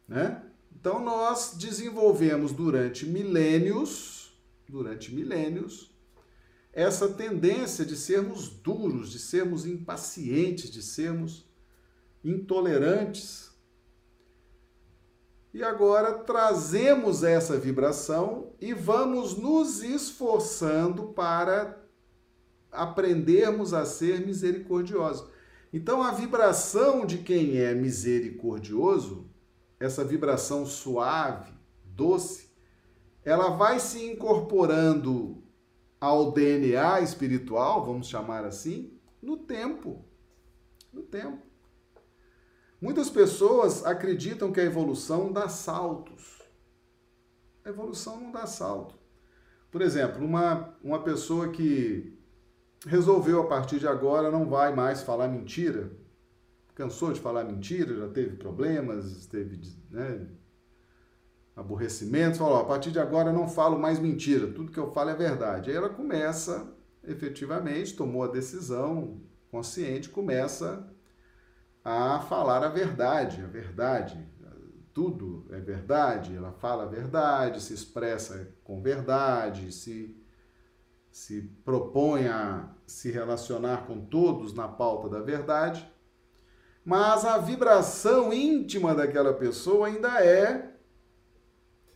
né? 0.08 0.44
Então 0.72 1.04
nós 1.04 1.56
desenvolvemos 1.58 2.52
durante 2.52 3.06
milênios, 3.08 4.38
durante 4.70 5.14
milênios, 5.14 5.92
essa 6.72 7.08
tendência 7.08 7.86
de 7.86 7.96
sermos 7.96 8.50
duros, 8.50 9.10
de 9.10 9.18
sermos 9.18 9.66
impacientes, 9.66 10.70
de 10.70 10.84
sermos 10.84 11.46
intolerantes. 12.24 13.50
E 15.56 15.64
agora 15.64 16.16
trazemos 16.16 17.24
essa 17.24 17.58
vibração 17.58 18.52
e 18.60 18.74
vamos 18.74 19.38
nos 19.38 19.82
esforçando 19.82 21.14
para 21.14 21.82
aprendermos 22.70 23.74
a 23.74 23.86
ser 23.86 24.20
misericordiosos. 24.26 25.26
Então, 25.72 26.04
a 26.04 26.12
vibração 26.12 27.06
de 27.06 27.20
quem 27.20 27.58
é 27.58 27.74
misericordioso, 27.74 29.30
essa 29.80 30.04
vibração 30.04 30.66
suave, 30.66 31.54
doce, 31.86 32.50
ela 33.24 33.52
vai 33.52 33.80
se 33.80 34.06
incorporando 34.06 35.42
ao 36.02 36.34
DNA 36.34 37.00
espiritual, 37.00 37.86
vamos 37.86 38.10
chamar 38.10 38.44
assim, 38.44 38.92
no 39.22 39.38
tempo. 39.38 40.04
No 40.92 41.02
tempo. 41.02 41.55
Muitas 42.82 43.10
pessoas 43.10 43.86
acreditam 43.86 44.52
que 44.52 44.60
a 44.60 44.66
evolução 44.66 45.32
dá 45.32 45.48
saltos. 45.48 46.42
A 47.64 47.70
evolução 47.70 48.20
não 48.20 48.32
dá 48.32 48.46
salto. 48.46 48.96
Por 49.72 49.82
exemplo, 49.82 50.24
uma, 50.24 50.74
uma 50.84 51.02
pessoa 51.02 51.50
que 51.50 52.18
resolveu 52.86 53.42
a 53.42 53.48
partir 53.48 53.80
de 53.80 53.88
agora 53.88 54.30
não 54.30 54.48
vai 54.48 54.74
mais 54.74 55.02
falar 55.02 55.28
mentira, 55.28 55.92
cansou 56.76 57.12
de 57.12 57.20
falar 57.20 57.44
mentira, 57.44 57.96
já 57.96 58.08
teve 58.10 58.36
problemas, 58.36 59.26
teve 59.26 59.60
né, 59.90 60.28
aborrecimentos, 61.56 62.38
falou, 62.38 62.58
a 62.58 62.66
partir 62.66 62.92
de 62.92 63.00
agora 63.00 63.34
não 63.34 63.48
falo 63.48 63.80
mais 63.80 63.98
mentira, 63.98 64.48
tudo 64.48 64.72
que 64.72 64.80
eu 64.80 64.92
falo 64.92 65.10
é 65.10 65.16
verdade. 65.16 65.72
Aí 65.72 65.76
ela 65.76 65.90
começa, 65.90 66.72
efetivamente, 67.04 67.96
tomou 67.96 68.24
a 68.24 68.28
decisão 68.28 69.22
consciente, 69.50 70.10
começa 70.10 70.88
a 71.86 72.20
falar 72.20 72.64
a 72.64 72.70
verdade, 72.70 73.44
a 73.44 73.48
verdade, 73.48 74.28
tudo 74.92 75.46
é 75.52 75.60
verdade, 75.60 76.36
ela 76.36 76.52
fala 76.54 76.84
a 76.84 76.88
verdade, 76.88 77.62
se 77.62 77.74
expressa 77.74 78.52
com 78.64 78.82
verdade, 78.82 79.72
se, 79.72 80.18
se 81.12 81.42
propõe 81.64 82.28
a 82.28 82.74
se 82.88 83.12
relacionar 83.12 83.86
com 83.86 84.04
todos 84.04 84.52
na 84.54 84.68
pauta 84.68 85.10
da 85.10 85.20
verdade, 85.20 85.88
mas 86.84 87.24
a 87.24 87.38
vibração 87.38 88.34
íntima 88.34 88.96
daquela 88.96 89.34
pessoa 89.34 89.88
ainda 89.88 90.24
é 90.26 90.76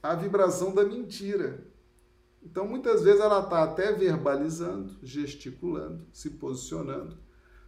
a 0.04 0.14
vibração 0.14 0.74
da 0.74 0.84
mentira. 0.84 1.68
Então, 2.44 2.68
muitas 2.68 3.04
vezes 3.04 3.22
ela 3.22 3.40
está 3.40 3.64
até 3.64 3.92
verbalizando, 3.92 4.98
gesticulando, 5.02 6.06
se 6.12 6.32
posicionando, 6.32 7.18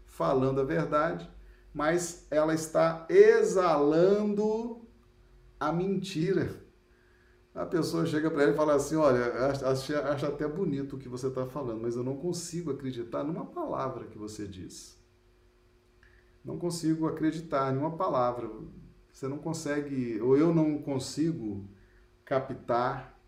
falando 0.06 0.62
a 0.62 0.64
verdade, 0.64 1.30
mas 1.74 2.28
ela 2.30 2.54
está 2.54 3.06
exalando 3.10 4.82
a 5.60 5.72
mentira. 5.72 6.62
A 7.54 7.66
pessoa 7.66 8.06
chega 8.06 8.32
para 8.32 8.44
ele 8.44 8.54
e 8.54 8.56
fala 8.56 8.76
assim: 8.76 8.96
Olha, 8.96 9.48
acho, 9.48 9.96
acho 9.96 10.26
até 10.26 10.48
bonito 10.48 10.96
o 10.96 11.00
que 11.00 11.10
você 11.10 11.28
está 11.28 11.46
falando, 11.46 11.82
mas 11.82 11.96
eu 11.96 12.04
não 12.04 12.16
consigo 12.18 12.72
acreditar 12.72 13.24
numa 13.24 13.46
palavra 13.46 14.08
que 14.08 14.18
você 14.18 14.48
diz. 14.48 15.00
Não 16.44 16.58
consigo 16.58 17.08
acreditar 17.08 17.74
em 17.74 17.78
uma 17.78 17.96
palavra. 17.96 18.50
Você 19.12 19.28
não 19.28 19.38
consegue, 19.38 20.20
ou 20.22 20.38
eu 20.38 20.54
não 20.54 20.82
consigo 20.82 21.70
captar 22.24 23.20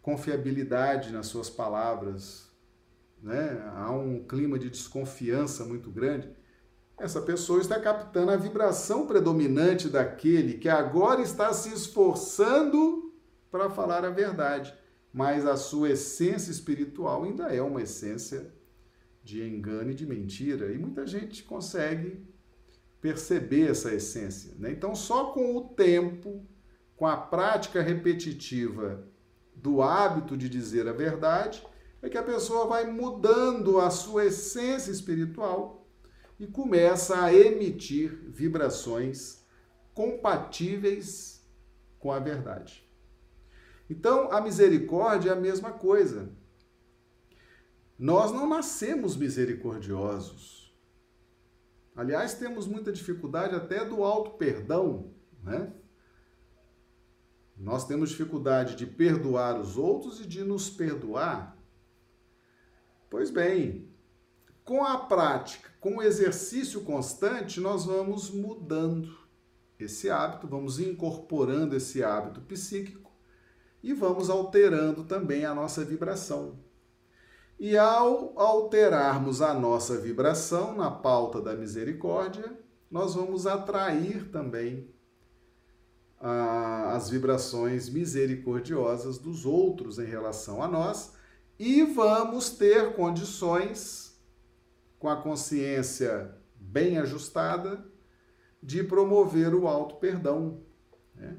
confiabilidade 0.00 1.12
nas 1.12 1.26
suas 1.26 1.50
palavras, 1.50 2.50
né? 3.20 3.60
há 3.74 3.90
um 3.90 4.24
clima 4.24 4.58
de 4.58 4.70
desconfiança 4.70 5.64
muito 5.64 5.90
grande, 5.90 6.30
essa 6.98 7.20
pessoa 7.20 7.60
está 7.60 7.78
captando 7.78 8.30
a 8.30 8.36
vibração 8.36 9.06
predominante 9.06 9.88
daquele 9.88 10.54
que 10.54 10.68
agora 10.68 11.20
está 11.20 11.52
se 11.52 11.72
esforçando 11.72 13.14
para 13.50 13.68
falar 13.68 14.04
a 14.04 14.10
verdade, 14.10 14.74
mas 15.12 15.46
a 15.46 15.56
sua 15.56 15.90
essência 15.90 16.50
espiritual 16.50 17.24
ainda 17.24 17.44
é 17.44 17.60
uma 17.60 17.82
essência 17.82 18.52
de 19.22 19.42
engano 19.42 19.90
e 19.90 19.94
de 19.94 20.06
mentira, 20.06 20.72
e 20.72 20.78
muita 20.78 21.06
gente 21.06 21.42
consegue 21.42 22.24
perceber 23.00 23.70
essa 23.70 23.92
essência. 23.92 24.54
Né? 24.58 24.70
Então, 24.70 24.94
só 24.94 25.32
com 25.32 25.56
o 25.56 25.68
tempo 25.68 26.46
com 26.96 27.06
a 27.06 27.16
prática 27.16 27.82
repetitiva 27.82 29.06
do 29.54 29.82
hábito 29.82 30.36
de 30.36 30.48
dizer 30.48 30.88
a 30.88 30.92
verdade, 30.92 31.62
é 32.00 32.08
que 32.08 32.16
a 32.16 32.22
pessoa 32.22 32.66
vai 32.66 32.90
mudando 32.90 33.80
a 33.80 33.90
sua 33.90 34.26
essência 34.26 34.90
espiritual 34.90 35.75
e 36.38 36.46
começa 36.46 37.22
a 37.22 37.32
emitir 37.32 38.10
vibrações 38.28 39.44
compatíveis 39.94 41.44
com 41.98 42.12
a 42.12 42.18
verdade. 42.18 42.86
Então, 43.88 44.30
a 44.30 44.40
misericórdia 44.40 45.30
é 45.30 45.32
a 45.32 45.40
mesma 45.40 45.72
coisa. 45.72 46.30
Nós 47.98 48.32
não 48.32 48.46
nascemos 48.48 49.16
misericordiosos. 49.16 50.76
Aliás, 51.94 52.34
temos 52.34 52.66
muita 52.66 52.92
dificuldade 52.92 53.54
até 53.54 53.84
do 53.84 54.04
auto-perdão, 54.04 55.14
né? 55.42 55.72
Nós 57.56 57.86
temos 57.86 58.10
dificuldade 58.10 58.76
de 58.76 58.86
perdoar 58.86 59.58
os 59.58 59.78
outros 59.78 60.20
e 60.20 60.26
de 60.26 60.44
nos 60.44 60.68
perdoar. 60.68 61.56
Pois 63.08 63.30
bem, 63.30 63.88
com 64.62 64.84
a 64.84 64.98
prática, 64.98 65.70
com 65.86 65.98
o 65.98 66.02
exercício 66.02 66.80
constante, 66.80 67.60
nós 67.60 67.84
vamos 67.84 68.28
mudando 68.28 69.16
esse 69.78 70.10
hábito, 70.10 70.48
vamos 70.48 70.80
incorporando 70.80 71.76
esse 71.76 72.02
hábito 72.02 72.40
psíquico 72.40 73.12
e 73.84 73.94
vamos 73.94 74.28
alterando 74.28 75.04
também 75.04 75.44
a 75.44 75.54
nossa 75.54 75.84
vibração. 75.84 76.58
E 77.56 77.78
ao 77.78 78.36
alterarmos 78.36 79.40
a 79.40 79.54
nossa 79.54 79.96
vibração 79.96 80.74
na 80.74 80.90
pauta 80.90 81.40
da 81.40 81.54
misericórdia, 81.54 82.58
nós 82.90 83.14
vamos 83.14 83.46
atrair 83.46 84.28
também 84.28 84.92
as 86.18 87.10
vibrações 87.10 87.88
misericordiosas 87.88 89.18
dos 89.18 89.46
outros 89.46 90.00
em 90.00 90.06
relação 90.06 90.60
a 90.60 90.66
nós 90.66 91.12
e 91.56 91.84
vamos 91.84 92.50
ter 92.50 92.96
condições, 92.96 94.05
com 94.98 95.08
a 95.08 95.16
consciência 95.16 96.34
bem 96.54 96.98
ajustada, 96.98 97.84
de 98.62 98.82
promover 98.82 99.54
o 99.54 99.68
alto 99.68 99.96
perdão. 99.96 100.60
Né? 101.14 101.36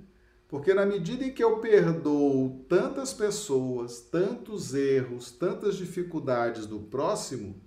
Porque 0.48 0.74
na 0.74 0.86
medida 0.86 1.26
em 1.26 1.34
que 1.34 1.44
eu 1.44 1.60
perdoo 1.60 2.66
tantas 2.70 3.14
pessoas, 3.14 4.00
tantos 4.00 4.74
erros, 4.74 5.32
tantas 5.32 5.76
dificuldades 5.76 6.66
do 6.66 6.80
próximo, 6.80 7.62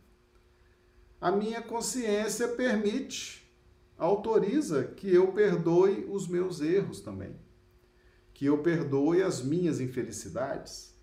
a 1.20 1.30
minha 1.30 1.60
consciência 1.60 2.48
permite, 2.48 3.46
autoriza 3.98 4.84
que 4.84 5.12
eu 5.12 5.32
perdoe 5.32 6.06
os 6.08 6.26
meus 6.26 6.62
erros 6.62 7.00
também. 7.00 7.36
Que 8.32 8.46
eu 8.46 8.62
perdoe 8.62 9.22
as 9.22 9.42
minhas 9.42 9.78
infelicidades. 9.78 10.98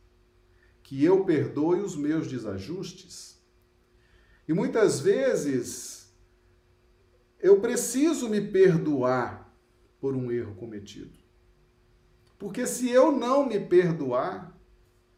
Que 0.82 1.04
eu 1.04 1.24
perdoe 1.24 1.82
os 1.82 1.96
meus 1.96 2.28
desajustes. 2.28 3.37
E 4.48 4.54
muitas 4.54 5.00
vezes 5.00 6.16
eu 7.40 7.60
preciso 7.60 8.30
me 8.30 8.42
perdoar 8.42 9.54
por 10.00 10.16
um 10.16 10.32
erro 10.32 10.56
cometido. 10.56 11.18
Porque 12.38 12.66
se 12.66 12.90
eu 12.90 13.12
não 13.12 13.46
me 13.46 13.60
perdoar, 13.60 14.58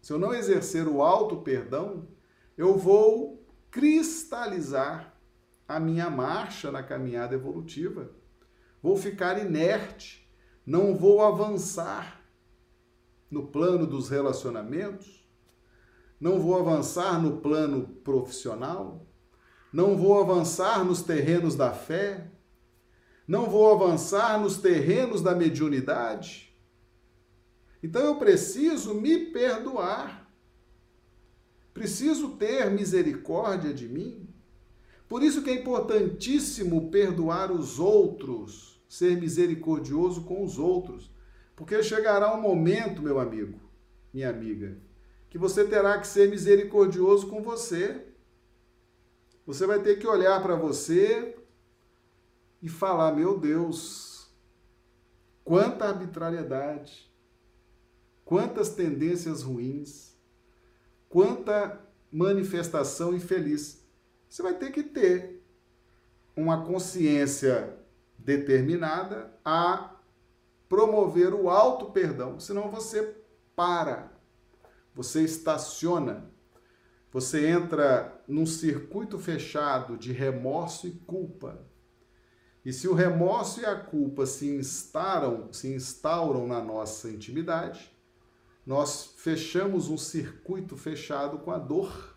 se 0.01 0.13
eu 0.13 0.19
não 0.19 0.33
exercer 0.33 0.87
o 0.87 1.01
alto 1.01 1.37
perdão, 1.37 2.07
eu 2.57 2.77
vou 2.77 3.45
cristalizar 3.69 5.17
a 5.67 5.79
minha 5.79 6.09
marcha 6.09 6.71
na 6.71 6.81
caminhada 6.81 7.35
evolutiva. 7.35 8.11
Vou 8.81 8.95
ficar 8.97 9.37
inerte, 9.45 10.27
não 10.65 10.95
vou 10.95 11.21
avançar 11.21 12.21
no 13.29 13.47
plano 13.47 13.85
dos 13.85 14.09
relacionamentos, 14.09 15.29
não 16.19 16.39
vou 16.39 16.57
avançar 16.57 17.21
no 17.21 17.37
plano 17.37 17.87
profissional, 18.03 19.08
não 19.71 19.95
vou 19.97 20.19
avançar 20.19 20.83
nos 20.83 21.01
terrenos 21.01 21.55
da 21.55 21.71
fé, 21.71 22.27
não 23.27 23.49
vou 23.49 23.71
avançar 23.71 24.39
nos 24.39 24.57
terrenos 24.57 25.21
da 25.21 25.35
mediunidade 25.35 26.49
então 27.81 28.01
eu 28.01 28.15
preciso 28.15 28.93
me 28.93 29.27
perdoar. 29.27 30.29
Preciso 31.73 32.31
ter 32.31 32.69
misericórdia 32.69 33.73
de 33.73 33.87
mim. 33.87 34.27
Por 35.07 35.23
isso 35.23 35.41
que 35.41 35.49
é 35.49 35.53
importantíssimo 35.53 36.91
perdoar 36.91 37.51
os 37.51 37.79
outros, 37.79 38.83
ser 38.87 39.19
misericordioso 39.19 40.23
com 40.23 40.43
os 40.43 40.59
outros. 40.59 41.09
Porque 41.55 41.81
chegará 41.81 42.35
um 42.35 42.41
momento, 42.41 43.01
meu 43.01 43.19
amigo, 43.19 43.59
minha 44.13 44.29
amiga, 44.29 44.77
que 45.29 45.37
você 45.37 45.65
terá 45.65 45.97
que 45.97 46.07
ser 46.07 46.29
misericordioso 46.29 47.27
com 47.27 47.41
você. 47.41 48.05
Você 49.49 49.65
vai 49.65 49.81
ter 49.81 49.97
que 49.97 50.05
olhar 50.05 50.39
para 50.43 50.53
você 50.53 51.35
e 52.61 52.69
falar: 52.69 53.13
meu 53.13 53.35
Deus, 53.35 54.29
quanta 55.43 55.85
arbitrariedade, 55.85 57.11
quantas 58.23 58.69
tendências 58.69 59.41
ruins, 59.41 60.15
quanta 61.09 61.83
manifestação 62.11 63.11
infeliz. 63.11 63.83
Você 64.29 64.43
vai 64.43 64.53
ter 64.53 64.71
que 64.71 64.83
ter 64.83 65.43
uma 66.35 66.63
consciência 66.63 67.75
determinada 68.19 69.35
a 69.43 69.95
promover 70.69 71.33
o 71.33 71.49
alto 71.49 71.87
perdão, 71.87 72.39
senão 72.39 72.69
você 72.69 73.17
para, 73.55 74.11
você 74.93 75.23
estaciona, 75.23 76.28
você 77.11 77.47
entra 77.47 78.21
num 78.27 78.45
circuito 78.45 79.17
fechado 79.17 79.97
de 79.97 80.11
remorso 80.11 80.87
e 80.87 80.91
culpa. 80.91 81.59
E 82.63 82.71
se 82.71 82.87
o 82.87 82.93
remorso 82.93 83.61
e 83.61 83.65
a 83.65 83.75
culpa 83.75 84.25
se 84.25 84.47
instauram, 84.47 85.51
se 85.51 85.73
instauram 85.73 86.45
na 86.45 86.61
nossa 86.61 87.09
intimidade, 87.09 87.91
nós 88.65 89.15
fechamos 89.17 89.89
um 89.89 89.97
circuito 89.97 90.77
fechado 90.77 91.39
com 91.39 91.49
a 91.49 91.57
dor 91.57 92.15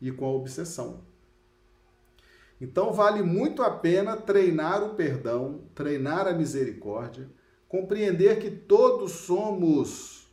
e 0.00 0.12
com 0.12 0.26
a 0.26 0.32
obsessão. 0.32 1.04
Então 2.60 2.92
vale 2.92 3.22
muito 3.22 3.62
a 3.62 3.70
pena 3.70 4.16
treinar 4.18 4.84
o 4.84 4.94
perdão, 4.94 5.62
treinar 5.74 6.26
a 6.26 6.34
misericórdia, 6.34 7.30
compreender 7.66 8.38
que 8.38 8.50
todos 8.50 9.12
somos 9.12 10.28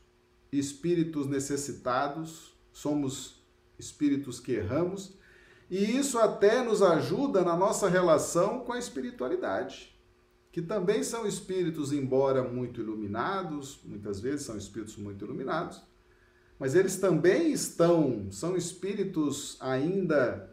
espíritos 0.52 1.28
necessitados, 1.28 2.54
somos 2.74 3.37
espíritos 3.78 4.40
que 4.40 4.54
erramos, 4.54 5.18
e 5.70 5.98
isso 5.98 6.18
até 6.18 6.64
nos 6.64 6.82
ajuda 6.82 7.44
na 7.44 7.56
nossa 7.56 7.90
relação 7.90 8.62
com 8.62 8.74
a 8.74 8.80
espiritualidade 8.80 9.98
que 10.58 10.62
também 10.64 11.04
são 11.04 11.28
espíritos, 11.28 11.92
embora 11.92 12.42
muito 12.42 12.82
iluminados, 12.82 13.80
muitas 13.86 14.20
vezes 14.20 14.44
são 14.44 14.58
espíritos 14.58 14.98
muito 14.98 15.24
iluminados, 15.24 15.84
mas 16.58 16.74
eles 16.74 16.96
também 16.96 17.52
estão, 17.52 18.32
são 18.32 18.58
espíritos 18.58 19.56
ainda 19.60 20.52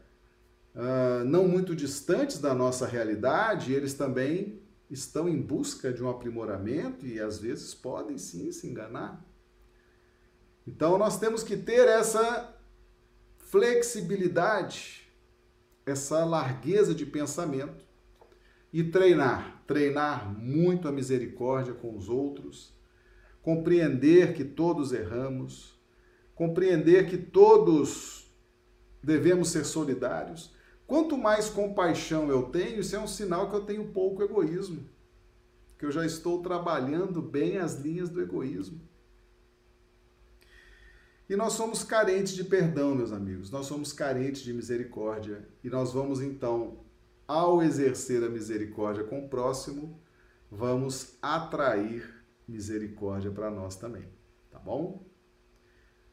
uh, 0.74 1.24
não 1.24 1.48
muito 1.48 1.74
distantes 1.74 2.38
da 2.38 2.54
nossa 2.54 2.86
realidade, 2.86 3.72
eles 3.72 3.94
também 3.94 4.60
estão 4.90 5.26
em 5.26 5.40
busca 5.40 5.90
de 5.90 6.04
um 6.04 6.10
aprimoramento 6.10 7.06
e 7.06 7.18
às 7.18 7.38
vezes 7.38 7.74
podem 7.74 8.18
sim 8.18 8.52
se 8.52 8.66
enganar. 8.66 9.24
Então 10.66 10.98
nós 10.98 11.18
temos 11.18 11.42
que 11.42 11.56
ter 11.56 11.88
essa 11.88 12.53
flexibilidade, 13.54 15.08
essa 15.86 16.24
largueza 16.24 16.92
de 16.92 17.06
pensamento 17.06 17.84
e 18.72 18.82
treinar, 18.82 19.62
treinar 19.64 20.28
muito 20.36 20.88
a 20.88 20.92
misericórdia 20.92 21.72
com 21.72 21.96
os 21.96 22.08
outros, 22.08 22.74
compreender 23.42 24.34
que 24.34 24.42
todos 24.42 24.92
erramos, 24.92 25.80
compreender 26.34 27.08
que 27.08 27.16
todos 27.16 28.28
devemos 29.00 29.50
ser 29.50 29.64
solidários. 29.64 30.52
Quanto 30.84 31.16
mais 31.16 31.48
compaixão 31.48 32.28
eu 32.30 32.50
tenho, 32.50 32.80
isso 32.80 32.96
é 32.96 32.98
um 32.98 33.06
sinal 33.06 33.48
que 33.50 33.54
eu 33.54 33.64
tenho 33.64 33.92
pouco 33.92 34.20
egoísmo, 34.20 34.84
que 35.78 35.86
eu 35.86 35.92
já 35.92 36.04
estou 36.04 36.42
trabalhando 36.42 37.22
bem 37.22 37.58
as 37.58 37.76
linhas 37.76 38.08
do 38.08 38.20
egoísmo. 38.20 38.80
E 41.28 41.36
nós 41.36 41.54
somos 41.54 41.82
carentes 41.82 42.34
de 42.34 42.44
perdão, 42.44 42.94
meus 42.94 43.12
amigos, 43.12 43.50
nós 43.50 43.66
somos 43.66 43.92
carentes 43.92 44.42
de 44.42 44.52
misericórdia, 44.52 45.48
e 45.62 45.70
nós 45.70 45.92
vamos 45.92 46.20
então 46.20 46.84
ao 47.26 47.62
exercer 47.62 48.22
a 48.22 48.28
misericórdia 48.28 49.04
com 49.04 49.24
o 49.24 49.28
próximo, 49.28 49.98
vamos 50.50 51.16
atrair 51.22 52.22
misericórdia 52.46 53.30
para 53.30 53.50
nós 53.50 53.76
também, 53.76 54.06
tá 54.50 54.58
bom? 54.58 55.06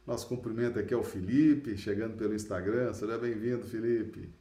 Nosso 0.06 0.28
cumprimento 0.28 0.80
aqui 0.80 0.94
é 0.94 0.98
o 0.98 1.04
Felipe, 1.04 1.78
chegando 1.78 2.18
pelo 2.18 2.34
Instagram. 2.34 2.94
Seja 2.94 3.18
bem-vindo, 3.18 3.66
Felipe. 3.66 4.34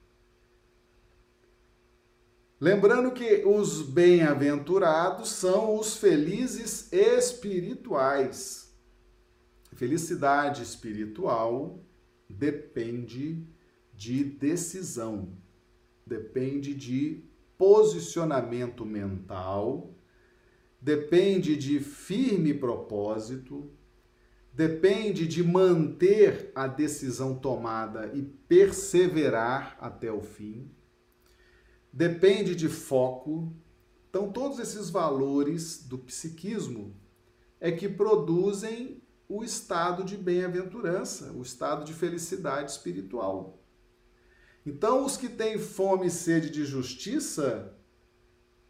Lembrando 2.58 3.12
que 3.12 3.44
os 3.44 3.82
bem-aventurados 3.82 5.30
são 5.30 5.78
os 5.78 5.96
felizes 5.96 6.92
espirituais. 6.92 8.59
Felicidade 9.80 10.62
espiritual 10.62 11.82
depende 12.28 13.46
de 13.94 14.22
decisão 14.22 15.38
depende 16.06 16.74
de 16.74 17.24
posicionamento 17.56 18.84
mental, 18.84 19.94
depende 20.78 21.56
de 21.56 21.80
firme 21.80 22.52
propósito, 22.52 23.70
depende 24.52 25.26
de 25.26 25.42
manter 25.42 26.52
a 26.54 26.66
decisão 26.66 27.34
tomada 27.34 28.12
e 28.12 28.20
perseverar 28.20 29.78
até 29.80 30.12
o 30.12 30.20
fim, 30.20 30.70
depende 31.90 32.54
de 32.54 32.68
foco. 32.68 33.50
Então, 34.10 34.30
todos 34.30 34.58
esses 34.58 34.90
valores 34.90 35.82
do 35.86 35.96
psiquismo 35.96 36.94
é 37.58 37.72
que 37.72 37.88
produzem 37.88 39.00
o 39.30 39.44
estado 39.44 40.02
de 40.02 40.16
bem-aventurança, 40.16 41.32
o 41.32 41.40
estado 41.40 41.84
de 41.84 41.94
felicidade 41.94 42.72
espiritual. 42.72 43.62
Então, 44.66 45.04
os 45.04 45.16
que 45.16 45.28
têm 45.28 45.56
fome 45.56 46.08
e 46.08 46.10
sede 46.10 46.50
de 46.50 46.64
justiça 46.64 47.72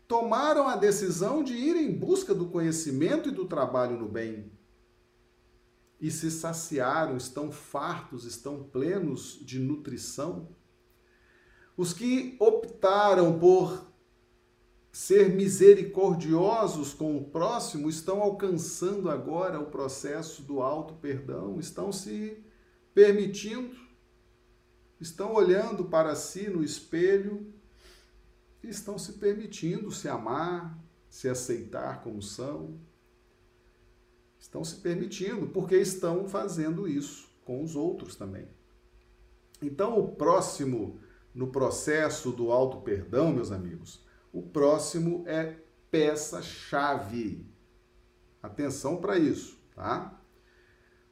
tomaram 0.06 0.68
a 0.68 0.76
decisão 0.76 1.42
de 1.42 1.54
ir 1.54 1.76
em 1.76 1.90
busca 1.90 2.34
do 2.34 2.50
conhecimento 2.50 3.30
e 3.30 3.32
do 3.32 3.46
trabalho 3.46 3.98
no 3.98 4.06
bem. 4.06 4.52
E 5.98 6.10
se 6.10 6.30
saciaram, 6.30 7.16
estão 7.16 7.50
fartos, 7.50 8.26
estão 8.26 8.62
plenos 8.62 9.40
de 9.42 9.58
nutrição. 9.58 10.54
Os 11.74 11.94
que 11.94 12.36
optaram 12.38 13.38
por 13.38 13.89
ser 14.92 15.30
misericordiosos 15.30 16.92
com 16.92 17.16
o 17.16 17.24
próximo 17.24 17.88
estão 17.88 18.20
alcançando 18.20 19.08
agora 19.08 19.60
o 19.60 19.66
processo 19.66 20.42
do 20.42 20.60
alto 20.60 20.94
perdão, 20.94 21.60
estão 21.60 21.92
se 21.92 22.42
permitindo, 22.92 23.76
estão 25.00 25.32
olhando 25.32 25.84
para 25.84 26.14
si 26.16 26.50
no 26.50 26.64
espelho 26.64 27.52
e 28.62 28.68
estão 28.68 28.98
se 28.98 29.14
permitindo 29.14 29.90
se 29.90 30.08
amar, 30.08 30.78
se 31.08 31.28
aceitar 31.28 32.02
como 32.02 32.20
são. 32.20 32.78
Estão 34.38 34.64
se 34.64 34.76
permitindo 34.76 35.46
porque 35.48 35.76
estão 35.76 36.26
fazendo 36.28 36.88
isso 36.88 37.28
com 37.44 37.62
os 37.62 37.76
outros 37.76 38.16
também. 38.16 38.48
Então, 39.62 39.98
o 39.98 40.16
próximo 40.16 40.98
no 41.34 41.48
processo 41.48 42.32
do 42.32 42.50
alto 42.50 42.80
perdão, 42.80 43.32
meus 43.32 43.52
amigos, 43.52 44.04
o 44.32 44.42
próximo 44.42 45.24
é 45.26 45.56
peça-chave. 45.90 47.46
Atenção 48.42 48.96
para 48.96 49.18
isso, 49.18 49.60
tá? 49.74 50.20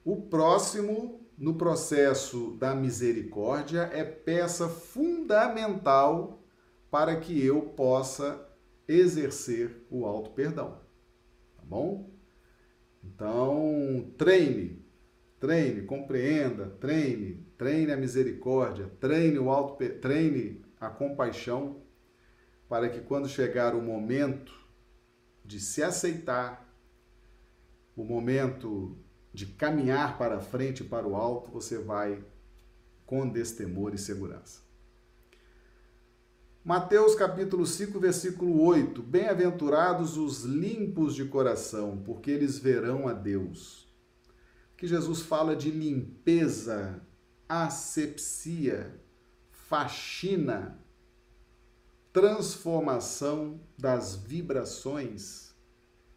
O 0.04 0.22
próximo 0.22 1.28
no 1.36 1.54
processo 1.54 2.56
da 2.58 2.74
misericórdia 2.74 3.90
é 3.92 4.02
peça 4.04 4.68
fundamental 4.68 6.42
para 6.90 7.16
que 7.16 7.44
eu 7.44 7.62
possa 7.62 8.48
exercer 8.86 9.86
o 9.90 10.06
alto 10.06 10.30
perdão. 10.30 10.80
Tá 11.56 11.62
bom? 11.62 12.10
Então, 13.04 14.12
treine, 14.16 14.84
treine, 15.38 15.82
compreenda, 15.82 16.66
treine, 16.80 17.46
treine 17.56 17.92
a 17.92 17.96
misericórdia, 17.96 18.90
treine 18.98 19.38
o 19.38 19.50
alto, 19.50 19.76
treine 20.00 20.64
a 20.80 20.88
compaixão 20.88 21.82
para 22.68 22.88
que 22.88 23.00
quando 23.00 23.28
chegar 23.28 23.74
o 23.74 23.80
momento 23.80 24.52
de 25.44 25.58
se 25.58 25.82
aceitar, 25.82 26.68
o 27.96 28.04
momento 28.04 28.96
de 29.32 29.46
caminhar 29.46 30.18
para 30.18 30.40
frente 30.40 30.84
para 30.84 31.06
o 31.06 31.16
alto, 31.16 31.50
você 31.50 31.78
vai 31.78 32.22
com 33.06 33.28
destemor 33.28 33.94
e 33.94 33.98
segurança. 33.98 34.60
Mateus 36.64 37.14
capítulo 37.14 37.66
5, 37.66 37.98
versículo 37.98 38.60
8: 38.62 39.02
Bem-aventurados 39.02 40.18
os 40.18 40.44
limpos 40.44 41.14
de 41.14 41.24
coração, 41.24 42.02
porque 42.04 42.30
eles 42.30 42.58
verão 42.58 43.08
a 43.08 43.14
Deus. 43.14 43.88
Que 44.76 44.86
Jesus 44.86 45.22
fala 45.22 45.56
de 45.56 45.70
limpeza, 45.70 47.00
asepsia, 47.48 49.00
faxina, 49.50 50.78
transformação 52.12 53.60
das 53.76 54.16
vibrações, 54.16 55.54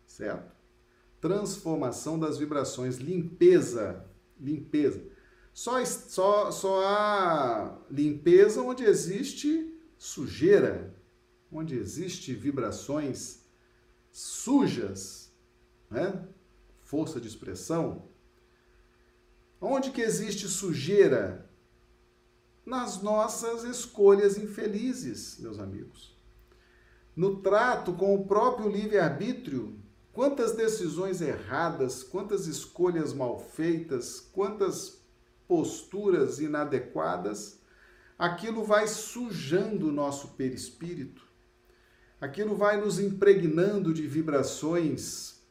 certo? 0.06 0.56
Transformação 1.20 2.18
das 2.18 2.38
vibrações, 2.38 2.98
limpeza, 2.98 4.06
limpeza. 4.40 5.04
Só, 5.54 5.84
só, 5.86 6.50
só 6.50 6.86
há 6.86 7.78
limpeza 7.90 8.62
onde 8.62 8.84
existe 8.84 9.78
sujeira, 9.98 10.96
onde 11.52 11.78
existe 11.78 12.34
vibrações 12.34 13.42
sujas, 14.12 15.32
né? 15.90 16.28
Força 16.80 17.20
de 17.20 17.28
expressão. 17.28 18.10
Onde 19.60 19.92
que 19.92 20.02
existe 20.02 20.48
sujeira? 20.48 21.51
Nas 22.66 23.02
nossas 23.02 23.64
escolhas 23.64 24.38
infelizes, 24.38 25.38
meus 25.40 25.60
amigos. 25.60 26.16
No 27.16 27.38
trato 27.38 27.94
com 27.94 28.16
o 28.16 28.26
próprio 28.26 28.70
livre-arbítrio, 28.70 29.78
quantas 30.14 30.54
decisões 30.54 31.22
erradas, 31.22 32.04
quantas 32.04 32.48
escolhas 32.48 33.14
mal 33.14 33.40
feitas, 33.40 34.20
quantas 34.20 35.02
posturas 35.48 36.40
inadequadas, 36.40 37.60
aquilo 38.18 38.64
vai 38.64 38.88
sujando 38.88 39.90
o 39.90 39.92
nosso 39.92 40.30
perispírito, 40.30 41.28
aquilo 42.20 42.56
vai 42.56 42.80
nos 42.80 43.00
impregnando 43.00 43.94
de 43.94 44.08
vibrações 44.08 45.42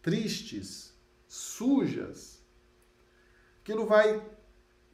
tristes, 0.00 0.94
sujas, 1.26 2.40
aquilo 3.60 3.86
vai 3.86 4.22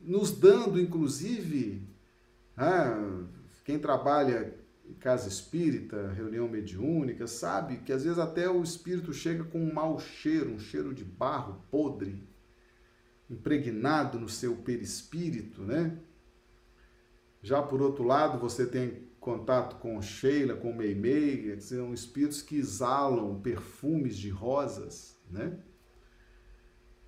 nos 0.03 0.31
dando, 0.31 0.81
inclusive, 0.81 1.89
ah, 2.57 3.25
quem 3.65 3.79
trabalha 3.79 4.55
em 4.85 4.95
casa 4.95 5.29
espírita, 5.29 6.13
reunião 6.13 6.49
mediúnica, 6.49 7.27
sabe 7.27 7.79
que 7.79 7.93
às 7.93 8.05
vezes 8.05 8.19
até 8.19 8.49
o 8.49 8.63
espírito 8.63 9.13
chega 9.13 9.45
com 9.45 9.61
um 9.61 9.73
mau 9.73 9.99
cheiro, 10.01 10.51
um 10.51 10.59
cheiro 10.59 10.93
de 10.93 11.05
barro 11.05 11.63
podre, 11.71 12.29
impregnado 13.29 14.19
no 14.19 14.29
seu 14.29 14.57
perispírito, 14.57 15.63
né? 15.63 15.97
Já 17.43 17.63
por 17.63 17.81
outro 17.81 18.05
lado, 18.05 18.39
você 18.39 18.67
tem 18.67 19.09
contato 19.21 19.77
com 19.77 20.01
Sheila, 20.03 20.57
com 20.57 20.75
Meimei, 20.75 21.59
são 21.61 21.95
espíritos 21.95 22.43
que 22.43 22.57
exalam 22.57 23.41
perfumes 23.41 24.17
de 24.17 24.29
rosas, 24.31 25.17
né? 25.31 25.59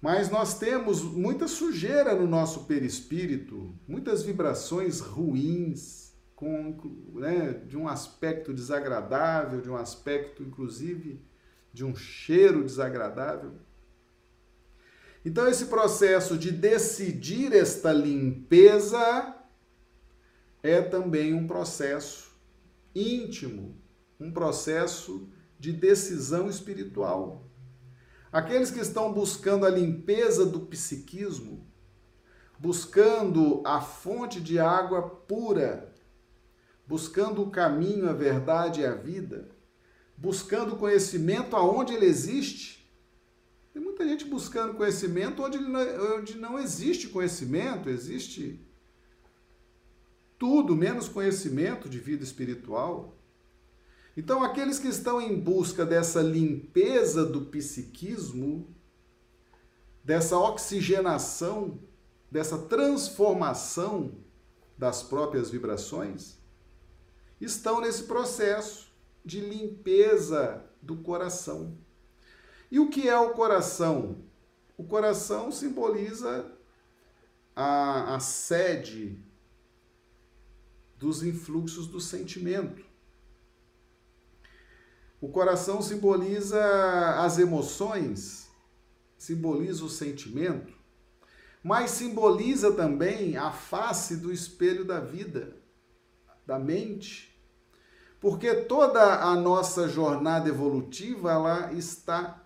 Mas 0.02 0.28
nós 0.28 0.58
temos 0.58 1.00
muita 1.00 1.46
sujeira 1.46 2.12
no 2.12 2.26
nosso 2.26 2.64
perispírito, 2.64 3.72
muitas 3.86 4.24
vibrações 4.24 4.98
ruins, 4.98 6.12
com, 6.34 6.76
né, 7.14 7.52
de 7.52 7.76
um 7.76 7.86
aspecto 7.86 8.52
desagradável, 8.52 9.60
de 9.60 9.70
um 9.70 9.76
aspecto, 9.76 10.42
inclusive, 10.42 11.24
de 11.72 11.84
um 11.84 11.94
cheiro 11.94 12.64
desagradável. 12.64 13.52
Então, 15.24 15.46
esse 15.46 15.66
processo 15.66 16.36
de 16.36 16.50
decidir 16.50 17.52
esta 17.52 17.92
limpeza 17.92 19.36
é 20.64 20.82
também 20.82 21.32
um 21.32 21.46
processo 21.46 22.32
íntimo, 22.92 23.80
um 24.18 24.32
processo 24.32 25.28
de 25.60 25.72
decisão 25.72 26.50
espiritual. 26.50 27.48
Aqueles 28.32 28.70
que 28.70 28.80
estão 28.80 29.12
buscando 29.12 29.66
a 29.66 29.70
limpeza 29.70 30.46
do 30.46 30.60
psiquismo, 30.60 31.66
buscando 32.58 33.62
a 33.66 33.82
fonte 33.82 34.40
de 34.40 34.58
água 34.58 35.02
pura, 35.02 35.92
buscando 36.86 37.42
o 37.42 37.50
caminho, 37.50 38.08
a 38.08 38.14
verdade 38.14 38.80
e 38.80 38.86
a 38.86 38.94
vida, 38.94 39.50
buscando 40.16 40.76
conhecimento 40.76 41.54
aonde 41.54 41.92
ele 41.92 42.06
existe. 42.06 42.90
Tem 43.74 43.82
muita 43.82 44.08
gente 44.08 44.24
buscando 44.24 44.74
conhecimento 44.74 45.42
onde, 45.42 45.58
não, 45.58 46.16
onde 46.16 46.38
não 46.38 46.58
existe 46.58 47.08
conhecimento, 47.08 47.90
existe 47.90 48.66
tudo 50.38 50.74
menos 50.74 51.08
conhecimento 51.08 51.88
de 51.88 51.98
vida 51.98 52.24
espiritual. 52.24 53.16
Então, 54.16 54.42
aqueles 54.42 54.78
que 54.78 54.88
estão 54.88 55.20
em 55.20 55.38
busca 55.38 55.86
dessa 55.86 56.20
limpeza 56.20 57.24
do 57.24 57.42
psiquismo, 57.46 58.68
dessa 60.04 60.36
oxigenação, 60.36 61.78
dessa 62.30 62.58
transformação 62.58 64.12
das 64.76 65.02
próprias 65.02 65.50
vibrações, 65.50 66.36
estão 67.40 67.80
nesse 67.80 68.04
processo 68.04 68.92
de 69.24 69.40
limpeza 69.40 70.62
do 70.80 70.96
coração. 70.96 71.78
E 72.70 72.78
o 72.78 72.90
que 72.90 73.08
é 73.08 73.18
o 73.18 73.30
coração? 73.30 74.24
O 74.76 74.84
coração 74.84 75.50
simboliza 75.52 76.50
a, 77.54 78.16
a 78.16 78.20
sede 78.20 79.18
dos 80.98 81.22
influxos 81.22 81.86
do 81.86 82.00
sentimento. 82.00 82.91
O 85.22 85.28
coração 85.28 85.80
simboliza 85.80 86.60
as 87.20 87.38
emoções, 87.38 88.50
simboliza 89.16 89.84
o 89.84 89.88
sentimento, 89.88 90.74
mas 91.62 91.92
simboliza 91.92 92.72
também 92.72 93.36
a 93.36 93.52
face 93.52 94.16
do 94.16 94.32
espelho 94.32 94.84
da 94.84 94.98
vida, 94.98 95.56
da 96.44 96.58
mente. 96.58 97.40
Porque 98.18 98.52
toda 98.52 99.22
a 99.22 99.36
nossa 99.36 99.88
jornada 99.88 100.48
evolutiva 100.48 101.30
ela 101.30 101.72
está 101.72 102.44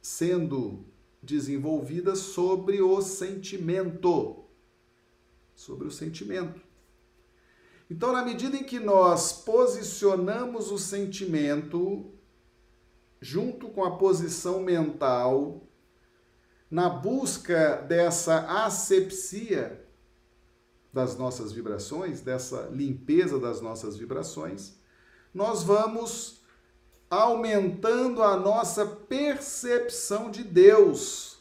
sendo 0.00 0.86
desenvolvida 1.20 2.14
sobre 2.14 2.80
o 2.80 3.02
sentimento. 3.02 4.44
Sobre 5.56 5.88
o 5.88 5.90
sentimento. 5.90 6.63
Então, 7.90 8.12
na 8.12 8.24
medida 8.24 8.56
em 8.56 8.64
que 8.64 8.80
nós 8.80 9.32
posicionamos 9.32 10.70
o 10.70 10.78
sentimento 10.78 12.10
junto 13.20 13.68
com 13.68 13.84
a 13.84 13.96
posição 13.96 14.60
mental, 14.60 15.66
na 16.70 16.88
busca 16.88 17.76
dessa 17.76 18.64
asepsia 18.64 19.84
das 20.92 21.16
nossas 21.16 21.52
vibrações, 21.52 22.20
dessa 22.20 22.68
limpeza 22.72 23.38
das 23.38 23.60
nossas 23.60 23.96
vibrações, 23.96 24.74
nós 25.32 25.62
vamos 25.62 26.42
aumentando 27.10 28.22
a 28.22 28.36
nossa 28.36 28.86
percepção 28.86 30.30
de 30.30 30.42
Deus. 30.42 31.38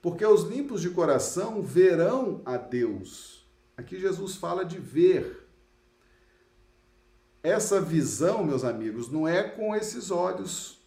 Porque 0.00 0.24
os 0.24 0.42
limpos 0.42 0.80
de 0.80 0.90
coração 0.90 1.62
verão 1.62 2.42
a 2.44 2.56
Deus. 2.56 3.37
Aqui 3.78 3.98
Jesus 3.98 4.36
fala 4.36 4.62
de 4.62 4.78
ver. 4.78 5.48
Essa 7.42 7.80
visão, 7.80 8.44
meus 8.44 8.64
amigos, 8.64 9.10
não 9.10 9.26
é 9.26 9.42
com 9.42 9.74
esses 9.74 10.10
olhos, 10.10 10.86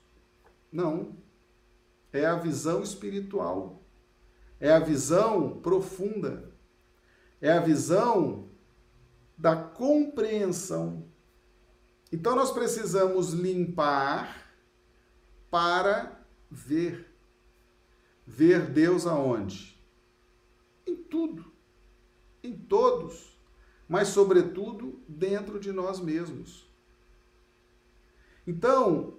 não. 0.71 1.17
É 2.13 2.27
a 2.27 2.35
visão 2.35 2.83
espiritual. 2.83 3.81
É 4.59 4.71
a 4.71 4.79
visão 4.79 5.59
profunda. 5.61 6.53
É 7.41 7.51
a 7.51 7.59
visão 7.59 8.47
da 9.35 9.55
compreensão 9.55 11.09
então 12.11 12.35
nós 12.35 12.51
precisamos 12.51 13.31
limpar 13.31 14.51
para 15.49 16.25
ver. 16.49 17.07
Ver 18.27 18.69
Deus 18.69 19.07
aonde? 19.07 19.81
Em 20.85 20.95
tudo, 20.95 21.50
em 22.43 22.55
todos, 22.55 23.37
mas 23.87 24.09
sobretudo 24.09 24.99
dentro 25.07 25.59
de 25.59 25.71
nós 25.71 25.99
mesmos. 25.99 26.67
Então, 28.45 29.17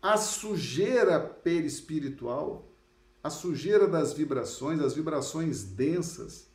a 0.00 0.16
sujeira 0.16 1.20
perispiritual, 1.20 2.70
a 3.22 3.28
sujeira 3.28 3.86
das 3.86 4.12
vibrações, 4.12 4.80
as 4.80 4.94
vibrações 4.94 5.64
densas, 5.64 6.48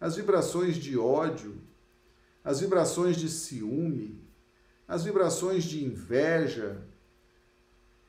as 0.00 0.16
vibrações 0.16 0.76
de 0.76 0.96
ódio, 0.96 1.60
as 2.44 2.60
vibrações 2.60 3.16
de 3.16 3.28
ciúme, 3.28 4.22
as 4.86 5.04
vibrações 5.04 5.64
de 5.64 5.84
inveja, 5.84 6.86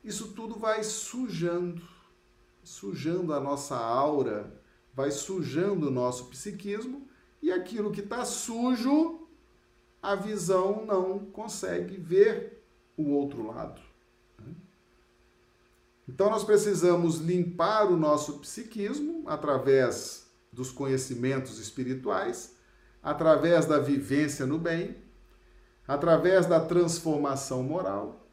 isso 0.03 0.30
tudo 0.34 0.57
vai 0.57 0.84
sujando, 0.84 1.82
sujando 2.63 3.34
a 3.34 3.39
nossa 3.39 3.76
aura, 3.76 4.61
vai 4.93 5.11
sujando 5.11 5.88
o 5.88 5.91
nosso 5.91 6.26
psiquismo 6.26 7.07
e 7.41 7.51
aquilo 7.51 7.91
que 7.91 8.01
está 8.01 8.25
sujo, 8.25 9.27
a 10.01 10.15
visão 10.15 10.85
não 10.85 11.19
consegue 11.19 11.97
ver 11.97 12.63
o 12.95 13.11
outro 13.11 13.45
lado. 13.45 13.81
Então 16.07 16.29
nós 16.29 16.43
precisamos 16.43 17.17
limpar 17.17 17.91
o 17.91 17.97
nosso 17.97 18.39
psiquismo 18.39 19.23
através 19.27 20.27
dos 20.51 20.71
conhecimentos 20.71 21.59
espirituais, 21.59 22.55
através 23.03 23.65
da 23.65 23.77
vivência 23.77 24.45
no 24.45 24.57
bem 24.57 24.95
através 25.88 26.45
da 26.45 26.59
transformação 26.59 27.63
moral, 27.63 28.27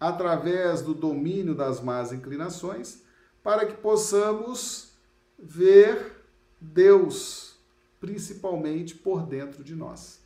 através 0.00 0.80
do 0.80 0.94
domínio 0.94 1.54
das 1.54 1.80
más 1.80 2.12
inclinações, 2.12 3.02
para 3.42 3.66
que 3.66 3.74
possamos 3.74 4.92
ver 5.38 6.24
Deus, 6.58 7.55
principalmente 8.00 8.94
por 8.94 9.26
dentro 9.26 9.64
de 9.64 9.74
nós. 9.74 10.20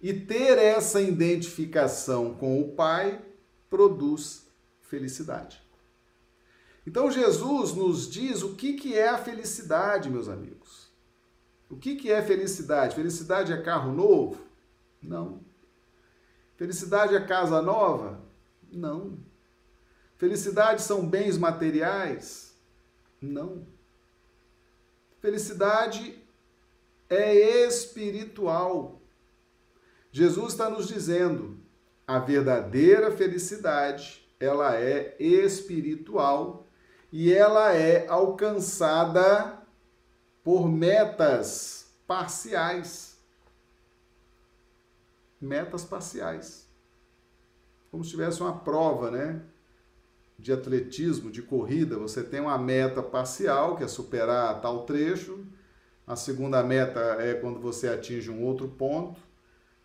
E 0.00 0.12
ter 0.12 0.58
essa 0.58 1.00
identificação 1.00 2.34
com 2.34 2.60
o 2.60 2.72
Pai 2.72 3.22
produz 3.70 4.46
felicidade. 4.80 5.62
Então 6.86 7.10
Jesus 7.10 7.72
nos 7.72 8.10
diz 8.10 8.42
o 8.42 8.54
que, 8.54 8.74
que 8.74 8.94
é 8.94 9.08
a 9.08 9.18
felicidade, 9.18 10.10
meus 10.10 10.28
amigos. 10.28 10.90
O 11.70 11.76
que, 11.76 11.96
que 11.96 12.10
é 12.10 12.20
felicidade? 12.20 12.94
Felicidade 12.94 13.52
é 13.52 13.62
carro 13.62 13.92
novo? 13.92 14.38
Não. 15.00 15.40
Felicidade 16.56 17.14
é 17.14 17.20
casa 17.24 17.62
nova? 17.62 18.20
Não. 18.70 19.18
Felicidade 20.16 20.82
são 20.82 21.08
bens 21.08 21.38
materiais? 21.38 22.54
Não. 23.20 23.66
Felicidade 25.22 26.22
é 27.08 27.34
espiritual. 27.66 29.00
Jesus 30.10 30.52
está 30.52 30.68
nos 30.68 30.86
dizendo, 30.86 31.58
a 32.06 32.18
verdadeira 32.18 33.10
felicidade, 33.10 34.28
ela 34.38 34.76
é 34.76 35.16
espiritual 35.18 36.66
e 37.10 37.32
ela 37.32 37.72
é 37.72 38.06
alcançada 38.06 39.58
por 40.44 40.68
metas 40.68 41.94
parciais 42.06 43.12
metas 45.42 45.84
parciais. 45.84 46.68
Como 47.90 48.04
se 48.04 48.10
tivesse 48.10 48.40
uma 48.40 48.60
prova, 48.60 49.10
né? 49.10 49.42
De 50.42 50.52
atletismo, 50.52 51.30
de 51.30 51.40
corrida, 51.40 51.96
você 51.96 52.20
tem 52.20 52.40
uma 52.40 52.58
meta 52.58 53.00
parcial, 53.00 53.76
que 53.76 53.84
é 53.84 53.86
superar 53.86 54.60
tal 54.60 54.84
trecho. 54.84 55.46
A 56.04 56.16
segunda 56.16 56.64
meta 56.64 56.98
é 57.20 57.34
quando 57.34 57.60
você 57.60 57.86
atinge 57.88 58.28
um 58.28 58.42
outro 58.42 58.66
ponto. 58.66 59.20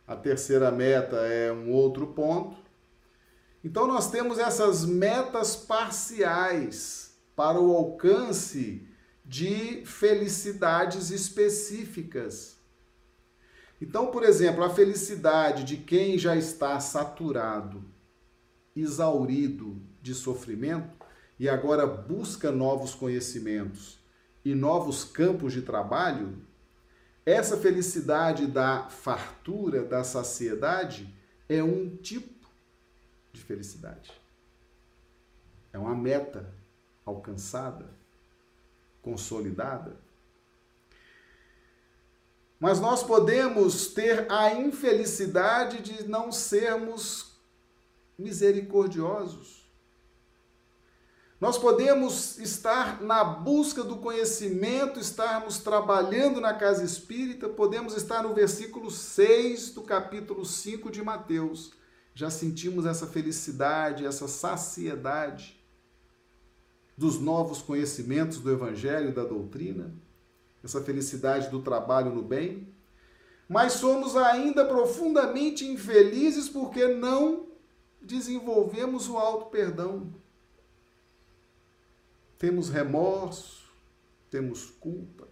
A 0.08 0.16
terceira 0.16 0.72
meta 0.72 1.18
é 1.18 1.54
um 1.54 1.72
outro 1.72 2.08
ponto. 2.08 2.58
Então 3.64 3.86
nós 3.86 4.10
temos 4.10 4.40
essas 4.40 4.84
metas 4.84 5.56
parciais 5.56 7.16
para 7.36 7.60
o 7.60 7.78
alcance 7.78 8.82
de 9.24 9.86
felicidades 9.86 11.12
específicas. 11.12 12.58
Então, 13.80 14.08
por 14.08 14.24
exemplo, 14.24 14.64
a 14.64 14.72
felicidade 14.72 15.64
de 15.64 15.78
quem 15.78 16.18
já 16.18 16.36
está 16.36 16.80
saturado, 16.80 17.86
exaurido 18.76 19.87
de 20.02 20.14
sofrimento 20.14 21.06
e 21.40 21.48
agora 21.48 21.86
busca 21.86 22.52
novos 22.52 22.96
conhecimentos 22.96 24.00
e 24.44 24.56
novos 24.56 25.04
campos 25.04 25.54
de 25.54 25.62
trabalho, 25.62 26.42
essa 27.26 27.58
felicidade 27.58 28.48
da 28.48 28.88
fartura, 28.90 29.84
da 29.84 30.04
saciedade, 30.04 31.14
é 31.50 31.62
um 31.62 31.98
tipo 31.98 32.48
de 33.34 33.44
felicidade. 33.44 34.12
É 35.74 35.78
uma 35.78 35.94
meta 35.94 36.50
alcançada, 37.06 37.90
consolidada. 39.02 39.98
Mas 42.60 42.80
nós 42.80 43.04
podemos 43.04 43.88
ter 43.88 44.32
a 44.32 44.54
infelicidade 44.54 45.82
de 45.82 46.08
não 46.08 46.32
sermos 46.32 47.38
misericordiosos. 48.18 49.57
Nós 51.40 51.58
podemos 51.58 52.40
estar 52.40 53.02
na 53.02 53.24
busca 53.24 53.84
do 53.84 53.98
conhecimento, 53.98 55.00
estarmos 55.00 55.60
trabalhando 55.60 56.42
na 56.42 56.54
casa 56.54 56.84
espírita, 56.84 57.48
podemos 57.48 57.96
estar 57.96 58.24
no 58.24 58.34
versículo 58.34 58.90
6 58.90 59.72
do 59.72 59.84
capítulo 59.84 60.44
5 60.44 60.90
de 60.90 61.04
Mateus. 61.04 61.72
Já 62.16 62.32
sentimos 62.32 62.86
essa 62.88 63.06
felicidade, 63.06 64.06
essa 64.06 64.28
saciedade 64.28 65.64
dos 66.98 67.20
novos 67.20 67.62
conhecimentos 67.62 68.40
do 68.40 68.52
Evangelho 68.52 69.10
e 69.10 69.14
da 69.14 69.24
doutrina 69.24 69.94
essa 70.64 70.82
felicidade 70.82 71.50
do 71.50 71.62
trabalho 71.62 72.14
no 72.14 72.22
bem, 72.22 72.68
mas 73.48 73.74
somos 73.74 74.16
ainda 74.16 74.66
profundamente 74.66 75.66
infelizes 75.66 76.50
porque 76.50 76.88
não 76.88 77.48
desenvolvemos 78.02 79.08
o 79.08 79.18
alto 79.18 79.46
perdão. 79.46 80.14
Temos 82.38 82.70
remorso, 82.70 83.72
temos 84.30 84.66
culpa. 84.66 85.28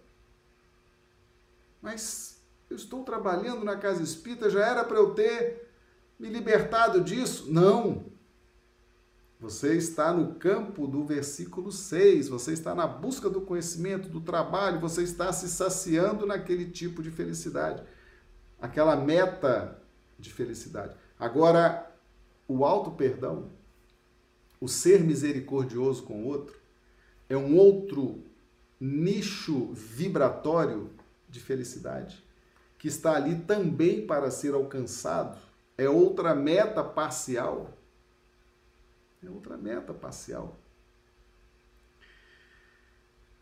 Mas 1.80 2.40
eu 2.68 2.76
estou 2.76 3.04
trabalhando 3.04 3.64
na 3.64 3.76
casa 3.76 4.02
espírita, 4.02 4.50
já 4.50 4.66
era 4.66 4.84
para 4.84 4.96
eu 4.96 5.14
ter 5.14 5.70
me 6.18 6.28
libertado 6.28 7.02
disso? 7.02 7.52
Não. 7.52 8.06
Você 9.38 9.76
está 9.76 10.12
no 10.12 10.34
campo 10.36 10.86
do 10.86 11.04
versículo 11.04 11.70
6, 11.70 12.28
você 12.28 12.52
está 12.52 12.74
na 12.74 12.86
busca 12.86 13.28
do 13.28 13.42
conhecimento, 13.42 14.08
do 14.08 14.20
trabalho, 14.20 14.80
você 14.80 15.02
está 15.02 15.30
se 15.32 15.48
saciando 15.48 16.24
naquele 16.24 16.70
tipo 16.70 17.02
de 17.02 17.10
felicidade, 17.10 17.82
aquela 18.58 18.96
meta 18.96 19.78
de 20.18 20.32
felicidade. 20.32 20.96
Agora, 21.18 21.94
o 22.48 22.64
auto 22.64 22.92
perdão, 22.92 23.50
o 24.58 24.66
ser 24.66 25.02
misericordioso 25.02 26.02
com 26.04 26.22
o 26.22 26.26
outro, 26.26 26.58
é 27.28 27.36
um 27.36 27.56
outro 27.56 28.22
nicho 28.80 29.72
vibratório 29.72 30.90
de 31.28 31.40
felicidade 31.40 32.24
que 32.78 32.88
está 32.88 33.14
ali 33.16 33.36
também 33.36 34.06
para 34.06 34.30
ser 34.30 34.54
alcançado, 34.54 35.38
é 35.76 35.88
outra 35.88 36.34
meta 36.34 36.84
parcial. 36.84 37.70
É 39.24 39.28
outra 39.28 39.56
meta 39.56 39.92
parcial. 39.92 40.56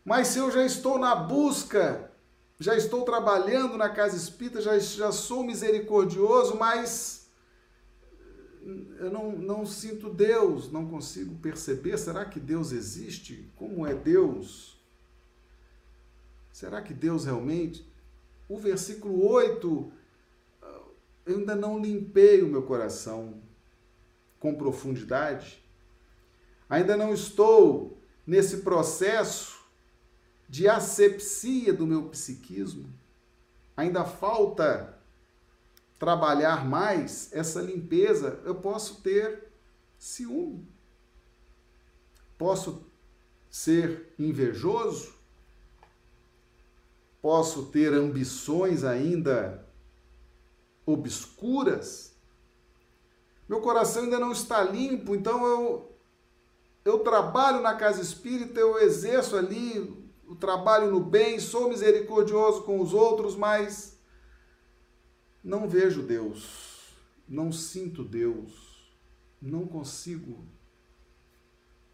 Mas 0.03 0.29
se 0.29 0.39
eu 0.39 0.49
já 0.51 0.65
estou 0.65 0.97
na 0.97 1.15
busca, 1.15 2.11
já 2.59 2.75
estou 2.75 3.03
trabalhando 3.03 3.77
na 3.77 3.89
casa 3.89 4.15
espírita, 4.15 4.61
já, 4.61 4.77
já 4.79 5.11
sou 5.11 5.43
misericordioso, 5.43 6.55
mas 6.57 7.24
eu 8.97 9.11
não, 9.11 9.31
não 9.31 9.65
sinto 9.65 10.09
Deus, 10.09 10.71
não 10.71 10.87
consigo 10.87 11.35
perceber. 11.35 11.97
Será 11.97 12.25
que 12.25 12.39
Deus 12.39 12.71
existe? 12.71 13.47
Como 13.55 13.85
é 13.85 13.93
Deus? 13.93 14.75
Será 16.51 16.81
que 16.81 16.93
Deus 16.93 17.25
realmente? 17.25 17.87
O 18.49 18.57
versículo 18.57 19.23
8, 19.27 19.91
eu 21.25 21.37
ainda 21.37 21.55
não 21.55 21.79
limpei 21.79 22.41
o 22.41 22.47
meu 22.47 22.63
coração 22.63 23.41
com 24.39 24.55
profundidade, 24.55 25.63
ainda 26.69 26.95
não 26.95 27.13
estou 27.13 27.97
nesse 28.25 28.57
processo 28.57 29.63
de 30.47 30.67
asepsia 30.67 31.73
do 31.73 31.85
meu 31.85 32.09
psiquismo. 32.09 32.89
Ainda 33.75 34.05
falta 34.05 34.94
trabalhar 36.05 36.63
mais 36.63 37.33
essa 37.33 37.59
limpeza. 37.59 38.39
Eu 38.45 38.53
posso 38.53 39.01
ter 39.01 39.51
ciúme. 39.97 40.69
Posso 42.37 42.85
ser 43.49 44.13
invejoso. 44.19 45.15
Posso 47.19 47.65
ter 47.71 47.91
ambições 47.91 48.83
ainda 48.83 49.67
obscuras. 50.85 52.13
Meu 53.49 53.59
coração 53.59 54.03
ainda 54.03 54.19
não 54.19 54.31
está 54.31 54.61
limpo, 54.61 55.15
então 55.15 55.43
eu 55.43 55.91
eu 56.83 56.99
trabalho 56.99 57.61
na 57.61 57.73
casa 57.73 57.99
espírita, 57.99 58.59
eu 58.59 58.77
exerço 58.77 59.35
ali 59.35 60.05
o 60.27 60.35
trabalho 60.35 60.91
no 60.91 60.99
bem, 60.99 61.39
sou 61.39 61.67
misericordioso 61.67 62.61
com 62.61 62.79
os 62.79 62.93
outros, 62.93 63.35
mas 63.35 63.94
não 65.45 65.69
vejo 65.69 66.01
Deus, 66.01 66.95
não 67.29 67.51
sinto 67.51 68.03
Deus, 68.03 68.91
não 69.39 69.67
consigo 69.67 70.43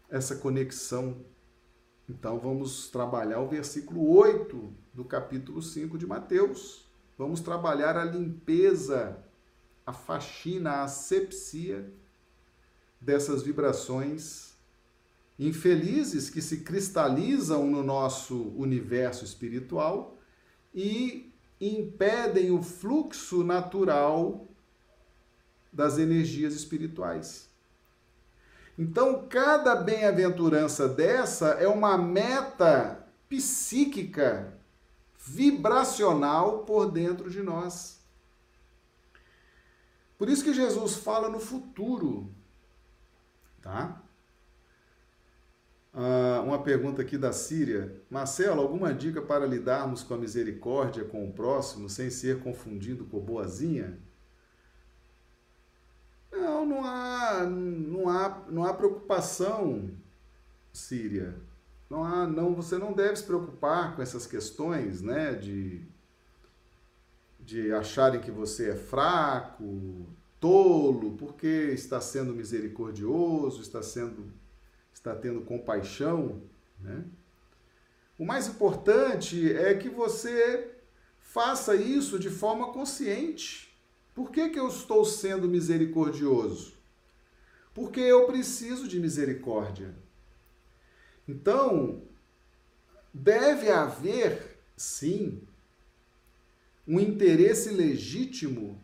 essa 0.08 0.36
conexão. 0.36 1.22
Então 2.08 2.40
vamos 2.40 2.88
trabalhar 2.88 3.40
o 3.40 3.48
versículo 3.48 4.08
8 4.08 4.72
do 4.94 5.04
capítulo 5.04 5.60
5 5.60 5.98
de 5.98 6.06
Mateus. 6.06 6.86
Vamos 7.18 7.42
trabalhar 7.42 7.94
a 7.94 8.06
limpeza, 8.06 9.22
a 9.84 9.92
faxina, 9.92 10.70
a 10.70 10.84
asepsia 10.84 11.92
dessas 12.98 13.42
vibrações 13.42 14.54
infelizes 15.38 16.30
que 16.30 16.40
se 16.40 16.58
cristalizam 16.58 17.66
no 17.66 17.82
nosso 17.82 18.48
universo 18.56 19.26
espiritual 19.26 20.16
e 20.74 21.31
impedem 21.68 22.50
o 22.50 22.62
fluxo 22.62 23.44
natural 23.44 24.46
das 25.72 25.96
energias 25.96 26.54
espirituais. 26.54 27.48
Então, 28.78 29.26
cada 29.28 29.76
bem-aventurança 29.76 30.88
dessa 30.88 31.50
é 31.50 31.68
uma 31.68 31.96
meta 31.96 33.06
psíquica, 33.28 34.52
vibracional 35.18 36.64
por 36.64 36.90
dentro 36.90 37.30
de 37.30 37.42
nós. 37.42 38.00
Por 40.18 40.28
isso 40.28 40.42
que 40.44 40.52
Jesus 40.52 40.96
fala 40.96 41.28
no 41.28 41.38
futuro, 41.38 42.30
tá? 43.60 44.02
Ah, 45.92 46.42
uma 46.44 46.62
pergunta 46.62 47.02
aqui 47.02 47.18
da 47.18 47.32
Síria. 47.32 48.02
Marcelo, 48.10 48.60
alguma 48.62 48.94
dica 48.94 49.20
para 49.20 49.46
lidarmos 49.46 50.02
com 50.02 50.14
a 50.14 50.18
misericórdia 50.18 51.04
com 51.04 51.28
o 51.28 51.32
próximo 51.32 51.88
sem 51.88 52.10
ser 52.10 52.40
confundido 52.40 53.04
com 53.04 53.20
boazinha? 53.20 53.98
Não, 56.30 56.64
não 56.66 56.84
há, 56.84 57.44
não 57.44 58.08
há, 58.08 58.42
não 58.48 58.64
há 58.64 58.72
preocupação, 58.74 59.90
Síria. 60.72 61.36
Não 61.90 62.02
há, 62.04 62.26
não, 62.26 62.54
você 62.54 62.78
não 62.78 62.92
deve 62.94 63.16
se 63.16 63.24
preocupar 63.24 63.94
com 63.94 64.02
essas 64.02 64.26
questões, 64.26 65.02
né, 65.02 65.34
de 65.34 65.86
de 67.44 67.72
acharem 67.72 68.20
que 68.20 68.30
você 68.30 68.70
é 68.70 68.76
fraco, 68.76 70.06
tolo, 70.40 71.16
porque 71.16 71.46
está 71.46 72.00
sendo 72.00 72.32
misericordioso, 72.32 73.60
está 73.60 73.82
sendo 73.82 74.32
está 75.02 75.16
tendo 75.16 75.40
compaixão, 75.40 76.40
né? 76.78 77.04
O 78.16 78.24
mais 78.24 78.46
importante 78.46 79.52
é 79.52 79.74
que 79.74 79.88
você 79.88 80.70
faça 81.18 81.74
isso 81.74 82.20
de 82.20 82.30
forma 82.30 82.72
consciente. 82.72 83.76
Por 84.14 84.30
que, 84.30 84.50
que 84.50 84.60
eu 84.60 84.68
estou 84.68 85.04
sendo 85.04 85.48
misericordioso? 85.48 86.74
Porque 87.74 87.98
eu 87.98 88.26
preciso 88.26 88.86
de 88.86 89.00
misericórdia. 89.00 89.92
Então, 91.26 92.02
deve 93.12 93.70
haver, 93.70 94.56
sim, 94.76 95.42
um 96.86 97.00
interesse 97.00 97.70
legítimo, 97.70 98.80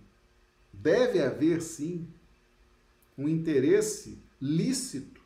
deve 0.72 1.22
haver, 1.22 1.62
sim, 1.62 2.08
um 3.16 3.28
interesse 3.28 4.20
lícito 4.40 5.17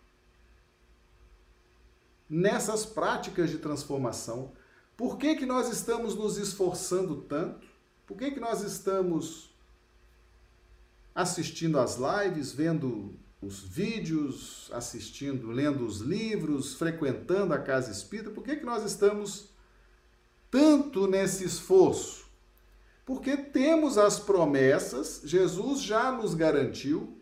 nessas 2.33 2.87
práticas 2.87 3.51
de 3.51 3.59
transformação. 3.59 4.53
Por 4.97 5.19
que, 5.19 5.35
que 5.35 5.45
nós 5.45 5.69
estamos 5.69 6.15
nos 6.15 6.39
esforçando 6.39 7.17
tanto? 7.17 7.67
Por 8.07 8.17
que, 8.17 8.31
que 8.31 8.41
nós 8.41 8.63
estamos 8.63 9.55
assistindo 11.15 11.79
às 11.79 11.99
lives, 11.99 12.51
vendo 12.51 13.15
os 13.43 13.61
vídeos, 13.61 14.71
assistindo, 14.73 15.51
lendo 15.51 15.85
os 15.85 15.99
livros, 15.99 16.73
frequentando 16.73 17.53
a 17.53 17.59
casa 17.59 17.93
espírita? 17.93 18.31
Por 18.31 18.43
que, 18.43 18.57
que 18.57 18.65
nós 18.65 18.83
estamos 18.83 19.51
tanto 20.51 21.07
nesse 21.07 21.45
esforço? 21.45 22.25
Porque 23.05 23.37
temos 23.37 23.99
as 23.99 24.19
promessas, 24.19 25.21
Jesus 25.23 25.83
já 25.83 26.11
nos 26.11 26.33
garantiu 26.33 27.19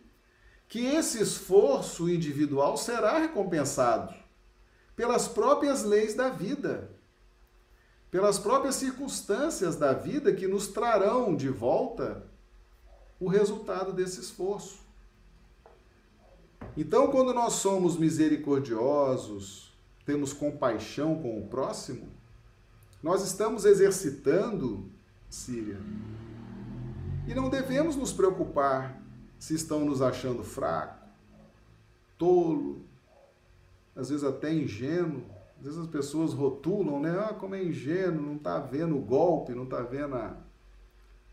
que 0.69 0.85
esse 0.85 1.21
esforço 1.21 2.09
individual 2.09 2.77
será 2.77 3.19
recompensado 3.19 4.20
pelas 4.97 5.29
próprias 5.29 5.85
leis 5.85 6.15
da 6.15 6.29
vida, 6.29 6.91
pelas 8.11 8.39
próprias 8.39 8.75
circunstâncias 8.75 9.77
da 9.77 9.93
vida 9.93 10.33
que 10.35 10.47
nos 10.47 10.69
trarão 10.69 11.35
de 11.35 11.49
volta 11.49 12.27
o 13.19 13.29
resultado 13.29 13.93
desse 13.93 14.21
esforço. 14.21 14.81
Então, 16.77 17.09
quando 17.09 17.33
nós 17.33 17.55
somos 17.55 17.97
misericordiosos, 17.97 19.73
temos 20.05 20.33
compaixão 20.33 21.21
com 21.21 21.39
o 21.39 21.47
próximo, 21.47 22.09
nós 23.03 23.25
estamos 23.25 23.65
exercitando, 23.65 24.91
Síria. 25.29 25.81
E 27.27 27.35
não 27.35 27.49
devemos 27.49 27.97
nos 27.97 28.13
preocupar 28.13 29.01
se 29.39 29.55
estão 29.55 29.85
nos 29.85 30.03
achando 30.03 30.43
fraco, 30.43 31.07
tolo, 32.19 32.83
às 33.95 34.11
vezes 34.11 34.25
até 34.25 34.53
ingênuo. 34.53 35.25
Às 35.59 35.65
vezes 35.65 35.79
as 35.79 35.87
pessoas 35.87 36.33
rotulam, 36.33 37.01
né? 37.01 37.19
Ah, 37.19 37.35
como 37.35 37.55
é 37.55 37.63
ingênuo, 37.63 38.23
não 38.23 38.37
está 38.37 38.59
vendo 38.59 38.97
o 38.97 39.01
golpe, 39.01 39.55
não 39.55 39.65
está 39.65 39.83
vendo 39.83 40.15
a. 40.15 40.37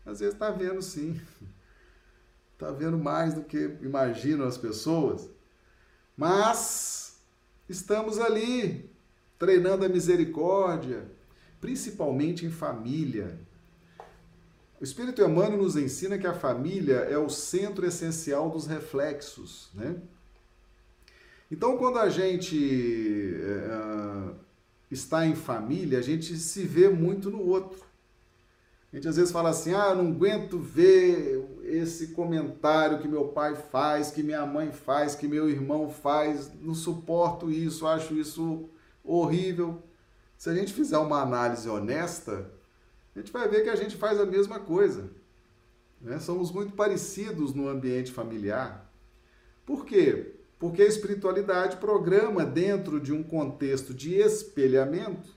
Às 0.04 0.20
vezes 0.20 0.34
está 0.34 0.50
vendo 0.50 0.82
sim. 0.82 1.20
Está 2.52 2.70
vendo 2.72 2.98
mais 2.98 3.34
do 3.34 3.42
que 3.42 3.78
imaginam 3.80 4.46
as 4.46 4.58
pessoas. 4.58 5.28
Mas 6.16 7.18
estamos 7.68 8.18
ali, 8.18 8.90
treinando 9.38 9.84
a 9.84 9.88
misericórdia, 9.88 11.10
principalmente 11.60 12.44
em 12.44 12.50
família. 12.50 13.38
O 14.80 14.84
Espírito 14.84 15.22
Emmanuel 15.22 15.58
nos 15.58 15.76
ensina 15.76 16.18
que 16.18 16.26
a 16.26 16.34
família 16.34 16.96
é 16.96 17.16
o 17.18 17.28
centro 17.28 17.86
essencial 17.86 18.50
dos 18.50 18.66
reflexos, 18.66 19.70
né? 19.74 19.96
Então, 21.50 21.78
quando 21.78 21.98
a 21.98 22.08
gente 22.10 23.34
uh, 23.36 24.34
está 24.90 25.26
em 25.26 25.34
família, 25.34 25.98
a 25.98 26.02
gente 26.02 26.36
se 26.36 26.64
vê 26.64 26.88
muito 26.88 27.30
no 27.30 27.42
outro. 27.42 27.88
A 28.92 28.96
gente 28.96 29.08
às 29.08 29.16
vezes 29.16 29.32
fala 29.32 29.50
assim: 29.50 29.74
ah, 29.74 29.90
eu 29.90 29.96
não 29.96 30.12
aguento 30.12 30.58
ver 30.58 31.60
esse 31.64 32.08
comentário 32.08 32.98
que 33.00 33.08
meu 33.08 33.28
pai 33.28 33.54
faz, 33.54 34.10
que 34.10 34.22
minha 34.22 34.44
mãe 34.46 34.72
faz, 34.72 35.14
que 35.14 35.28
meu 35.28 35.48
irmão 35.48 35.90
faz, 35.90 36.50
não 36.60 36.74
suporto 36.74 37.50
isso, 37.50 37.86
acho 37.86 38.14
isso 38.14 38.68
horrível. 39.04 39.82
Se 40.36 40.48
a 40.48 40.54
gente 40.54 40.72
fizer 40.72 40.98
uma 40.98 41.20
análise 41.20 41.68
honesta, 41.68 42.50
a 43.14 43.18
gente 43.18 43.32
vai 43.32 43.48
ver 43.48 43.62
que 43.62 43.70
a 43.70 43.76
gente 43.76 43.96
faz 43.96 44.20
a 44.20 44.26
mesma 44.26 44.60
coisa. 44.60 45.10
Né? 46.00 46.18
Somos 46.18 46.50
muito 46.50 46.74
parecidos 46.74 47.52
no 47.52 47.68
ambiente 47.68 48.12
familiar. 48.12 48.90
Por 49.66 49.84
quê? 49.84 50.37
Porque 50.58 50.82
a 50.82 50.86
espiritualidade 50.86 51.76
programa 51.76 52.44
dentro 52.44 53.00
de 53.00 53.12
um 53.12 53.22
contexto 53.22 53.94
de 53.94 54.14
espelhamento 54.14 55.36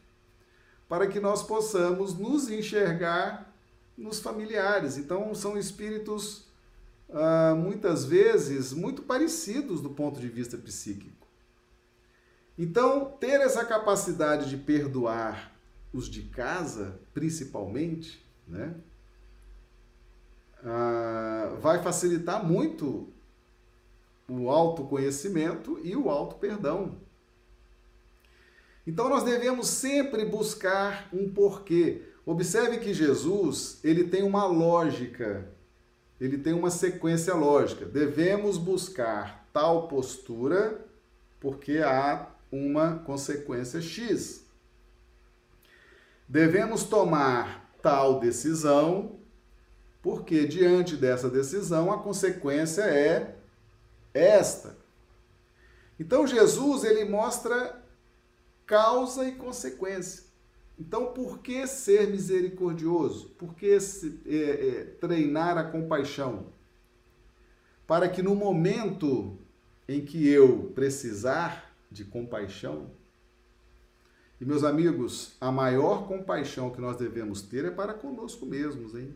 para 0.90 1.08
que 1.08 1.20
nós 1.20 1.44
possamos 1.44 2.18
nos 2.18 2.50
enxergar 2.50 3.54
nos 3.98 4.20
familiares. 4.20 4.98
Então, 4.98 5.34
são 5.36 5.58
espíritos 5.58 6.46
ah, 7.14 7.56
muitas 7.56 8.06
vezes 8.06 8.74
muito 8.74 9.04
parecidos 9.04 9.82
do 9.82 9.90
ponto 9.90 10.20
de 10.20 10.28
vista 10.28 10.58
psíquico. 10.58 11.28
Então, 12.58 13.06
ter 13.20 13.42
essa 13.42 13.66
capacidade 13.66 14.50
de 14.50 14.58
perdoar 14.58 15.54
os 15.94 16.08
de 16.08 16.24
casa, 16.24 17.00
principalmente, 17.14 18.24
né, 18.48 18.74
ah, 20.64 21.56
vai 21.60 21.82
facilitar 21.82 22.46
muito 22.46 23.08
o 24.28 24.50
autoconhecimento 24.50 25.80
e 25.84 25.96
o 25.96 26.10
auto-perdão. 26.10 26.98
Então 28.86 29.10
nós 29.10 29.24
devemos 29.24 29.68
sempre 29.68 30.26
buscar 30.26 31.08
um 31.14 31.30
porquê. 31.30 32.04
Observe 32.26 32.78
que 32.78 32.94
Jesus, 32.94 33.80
ele 33.84 34.06
tem 34.06 34.24
uma 34.24 34.46
lógica, 34.46 35.50
ele 36.20 36.38
tem 36.38 36.54
uma 36.54 36.70
sequência 36.70 37.34
lógica. 37.34 37.86
Devemos 37.86 38.58
buscar 38.58 39.48
tal 39.54 39.88
postura 39.88 40.86
porque 41.40 41.80
há 41.80 42.28
uma 42.52 43.00
consequência 43.00 43.82
X. 43.82 44.46
Devemos 46.28 46.84
tomar 46.84 47.72
tal 47.82 48.20
decisão 48.20 49.20
porque 50.02 50.48
diante 50.48 50.96
dessa 50.96 51.30
decisão 51.30 51.92
a 51.92 52.00
consequência 52.00 52.82
é 52.82 53.36
esta. 54.14 54.78
Então 56.00 56.26
Jesus 56.26 56.84
ele 56.84 57.06
mostra 57.06 57.82
causa 58.66 59.28
e 59.28 59.34
consequência. 59.34 60.32
Então, 60.80 61.14
por 61.14 61.40
que 61.40 61.68
ser 61.68 62.08
misericordioso? 62.08 63.30
Por 63.38 63.54
que 63.54 63.80
se, 63.80 64.20
é, 64.26 64.36
é, 64.36 64.84
treinar 65.00 65.56
a 65.56 65.64
compaixão? 65.64 66.48
Para 67.86 68.10
que 68.10 68.24
no 68.24 68.34
momento 68.34 69.38
em 69.88 70.04
que 70.04 70.28
eu 70.28 70.72
precisar 70.74 71.72
de 71.92 72.04
compaixão, 72.04 72.90
e 74.40 74.46
meus 74.46 74.64
amigos, 74.64 75.36
a 75.40 75.52
maior 75.52 76.08
compaixão 76.08 76.72
que 76.72 76.82
nós 76.82 76.98
devemos 76.98 77.44
ter 77.44 77.66
é 77.66 77.70
para 77.70 77.94
conosco 77.94 78.44
mesmos, 78.44 78.96
hein? 78.96 79.14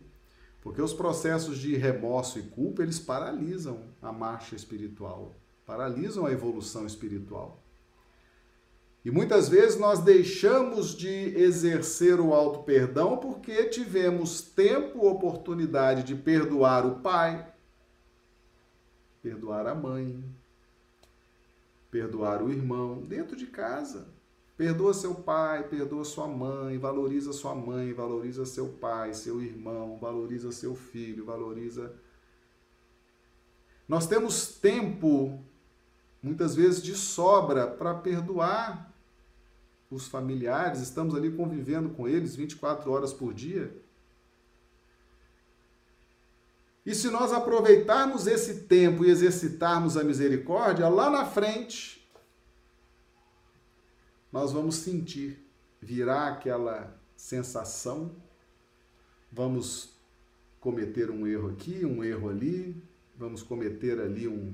Porque 0.66 0.82
os 0.82 0.92
processos 0.92 1.58
de 1.58 1.76
remorso 1.76 2.40
e 2.40 2.42
culpa, 2.42 2.82
eles 2.82 2.98
paralisam 2.98 3.84
a 4.02 4.10
marcha 4.10 4.56
espiritual, 4.56 5.32
paralisam 5.64 6.26
a 6.26 6.32
evolução 6.32 6.84
espiritual. 6.84 7.62
E 9.04 9.10
muitas 9.12 9.48
vezes 9.48 9.78
nós 9.78 10.00
deixamos 10.00 10.96
de 10.96 11.08
exercer 11.08 12.18
o 12.18 12.34
alto 12.34 12.64
perdão 12.64 13.16
porque 13.16 13.66
tivemos 13.66 14.40
tempo, 14.40 15.06
oportunidade 15.06 16.02
de 16.02 16.16
perdoar 16.16 16.84
o 16.84 16.98
pai, 16.98 17.46
perdoar 19.22 19.68
a 19.68 19.74
mãe, 19.74 20.20
perdoar 21.92 22.42
o 22.42 22.50
irmão 22.50 23.02
dentro 23.02 23.36
de 23.36 23.46
casa. 23.46 24.08
Perdoa 24.56 24.94
seu 24.94 25.14
pai, 25.14 25.68
perdoa 25.68 26.02
sua 26.02 26.26
mãe, 26.26 26.78
valoriza 26.78 27.32
sua 27.32 27.54
mãe, 27.54 27.92
valoriza 27.92 28.46
seu 28.46 28.68
pai, 28.68 29.12
seu 29.12 29.42
irmão, 29.42 29.98
valoriza 29.98 30.50
seu 30.50 30.74
filho, 30.74 31.26
valoriza. 31.26 31.92
Nós 33.86 34.06
temos 34.06 34.48
tempo, 34.48 35.44
muitas 36.22 36.54
vezes 36.54 36.82
de 36.82 36.94
sobra, 36.94 37.66
para 37.66 37.94
perdoar 37.94 38.94
os 39.90 40.08
familiares, 40.08 40.80
estamos 40.80 41.14
ali 41.14 41.30
convivendo 41.30 41.90
com 41.90 42.08
eles 42.08 42.34
24 42.34 42.90
horas 42.90 43.12
por 43.12 43.34
dia. 43.34 43.70
E 46.84 46.94
se 46.94 47.10
nós 47.10 47.32
aproveitarmos 47.32 48.26
esse 48.26 48.62
tempo 48.62 49.04
e 49.04 49.10
exercitarmos 49.10 49.96
a 49.96 50.04
misericórdia, 50.04 50.88
lá 50.88 51.10
na 51.10 51.26
frente, 51.26 52.05
nós 54.36 54.52
vamos 54.52 54.74
sentir, 54.74 55.42
virá 55.80 56.28
aquela 56.28 56.94
sensação, 57.16 58.14
vamos 59.32 59.94
cometer 60.60 61.10
um 61.10 61.26
erro 61.26 61.48
aqui, 61.48 61.86
um 61.86 62.04
erro 62.04 62.28
ali, 62.28 62.76
vamos 63.16 63.42
cometer 63.42 63.98
ali 63.98 64.28
um. 64.28 64.52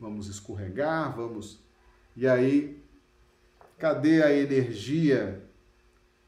Vamos 0.00 0.28
escorregar, 0.28 1.14
vamos. 1.14 1.60
E 2.16 2.26
aí, 2.26 2.82
cadê 3.76 4.22
a 4.22 4.32
energia? 4.32 5.46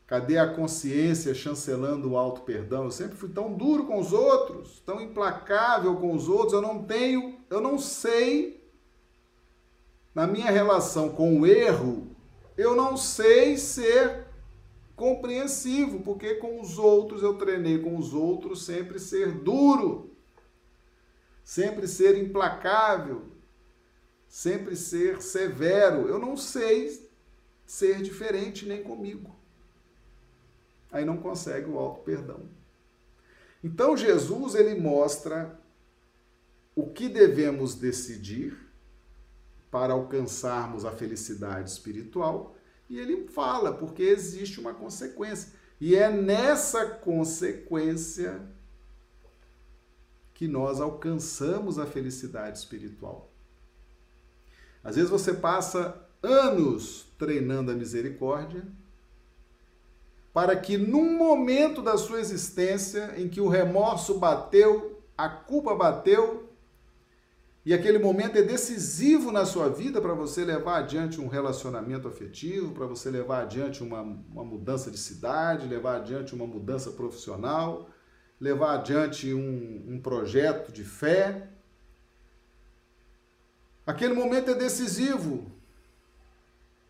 Cadê 0.06 0.36
a 0.36 0.52
consciência 0.52 1.34
chancelando 1.34 2.10
o 2.10 2.18
alto 2.18 2.42
perdão? 2.42 2.84
Eu 2.84 2.90
sempre 2.90 3.16
fui 3.16 3.30
tão 3.30 3.54
duro 3.54 3.86
com 3.86 3.98
os 3.98 4.12
outros, 4.12 4.78
tão 4.80 5.00
implacável 5.00 5.96
com 5.96 6.14
os 6.14 6.28
outros, 6.28 6.52
eu 6.52 6.60
não 6.60 6.84
tenho, 6.84 7.40
eu 7.48 7.62
não 7.62 7.78
sei 7.78 8.62
na 10.14 10.26
minha 10.26 10.50
relação 10.50 11.08
com 11.08 11.40
o 11.40 11.46
erro, 11.46 12.07
eu 12.58 12.74
não 12.74 12.96
sei 12.96 13.56
ser 13.56 14.26
compreensivo, 14.96 16.00
porque 16.00 16.34
com 16.34 16.60
os 16.60 16.76
outros 16.76 17.22
eu 17.22 17.38
treinei 17.38 17.78
com 17.78 17.96
os 17.96 18.12
outros 18.12 18.64
sempre 18.64 18.98
ser 18.98 19.30
duro, 19.30 20.10
sempre 21.44 21.86
ser 21.86 22.18
implacável, 22.18 23.30
sempre 24.26 24.74
ser 24.74 25.22
severo. 25.22 26.08
Eu 26.08 26.18
não 26.18 26.36
sei 26.36 27.08
ser 27.64 28.02
diferente 28.02 28.66
nem 28.66 28.82
comigo. 28.82 29.36
Aí 30.90 31.04
não 31.04 31.18
consegue 31.18 31.70
o 31.70 31.78
alto 31.78 32.02
perdão. 32.02 32.48
Então 33.62 33.96
Jesus 33.96 34.56
ele 34.56 34.74
mostra 34.74 35.60
o 36.74 36.88
que 36.90 37.08
devemos 37.08 37.76
decidir 37.76 38.67
para 39.70 39.92
alcançarmos 39.92 40.84
a 40.84 40.92
felicidade 40.92 41.70
espiritual. 41.70 42.56
E 42.88 42.98
ele 42.98 43.28
fala, 43.28 43.72
porque 43.72 44.02
existe 44.02 44.60
uma 44.60 44.72
consequência. 44.72 45.52
E 45.80 45.94
é 45.94 46.10
nessa 46.10 46.86
consequência 46.86 48.40
que 50.32 50.48
nós 50.48 50.80
alcançamos 50.80 51.78
a 51.78 51.86
felicidade 51.86 52.58
espiritual. 52.58 53.30
Às 54.82 54.96
vezes 54.96 55.10
você 55.10 55.34
passa 55.34 56.00
anos 56.22 57.06
treinando 57.18 57.70
a 57.70 57.74
misericórdia, 57.74 58.66
para 60.32 60.54
que 60.56 60.78
num 60.78 61.16
momento 61.16 61.82
da 61.82 61.96
sua 61.98 62.20
existência 62.20 63.14
em 63.16 63.28
que 63.28 63.40
o 63.40 63.48
remorso 63.48 64.18
bateu, 64.18 65.02
a 65.16 65.28
culpa 65.28 65.74
bateu, 65.74 66.47
e 67.68 67.74
aquele 67.74 67.98
momento 67.98 68.38
é 68.38 68.40
decisivo 68.40 69.30
na 69.30 69.44
sua 69.44 69.68
vida 69.68 70.00
para 70.00 70.14
você 70.14 70.42
levar 70.42 70.78
adiante 70.78 71.20
um 71.20 71.28
relacionamento 71.28 72.08
afetivo, 72.08 72.72
para 72.72 72.86
você 72.86 73.10
levar 73.10 73.42
adiante 73.42 73.82
uma, 73.82 74.00
uma 74.00 74.42
mudança 74.42 74.90
de 74.90 74.96
cidade, 74.96 75.68
levar 75.68 75.96
adiante 75.96 76.34
uma 76.34 76.46
mudança 76.46 76.92
profissional, 76.92 77.90
levar 78.40 78.76
adiante 78.76 79.34
um, 79.34 79.84
um 79.86 80.00
projeto 80.00 80.72
de 80.72 80.82
fé. 80.82 81.50
Aquele 83.86 84.14
momento 84.14 84.50
é 84.50 84.54
decisivo. 84.54 85.52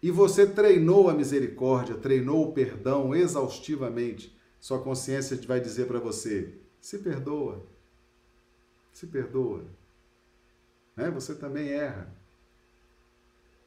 E 0.00 0.12
você 0.12 0.46
treinou 0.46 1.10
a 1.10 1.12
misericórdia, 1.12 1.96
treinou 1.96 2.48
o 2.48 2.52
perdão 2.52 3.12
exaustivamente. 3.16 4.32
Sua 4.60 4.80
consciência 4.80 5.36
vai 5.44 5.60
dizer 5.60 5.88
para 5.88 5.98
você: 5.98 6.54
se 6.80 6.98
perdoa. 6.98 7.66
Se 8.92 9.08
perdoa. 9.08 9.76
Né? 10.98 11.08
Você 11.12 11.32
também 11.32 11.68
erra. 11.70 12.12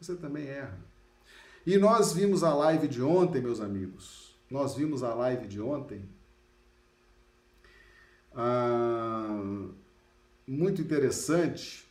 Você 0.01 0.15
também 0.15 0.47
erra. 0.47 0.77
E 1.65 1.77
nós 1.77 2.11
vimos 2.11 2.43
a 2.43 2.53
live 2.53 2.89
de 2.89 3.01
ontem, 3.01 3.41
meus 3.41 3.61
amigos. 3.61 4.35
Nós 4.49 4.75
vimos 4.75 5.01
a 5.01 5.13
live 5.13 5.47
de 5.47 5.61
ontem. 5.61 6.03
Ah, 8.35 9.41
muito 10.45 10.81
interessante 10.81 11.89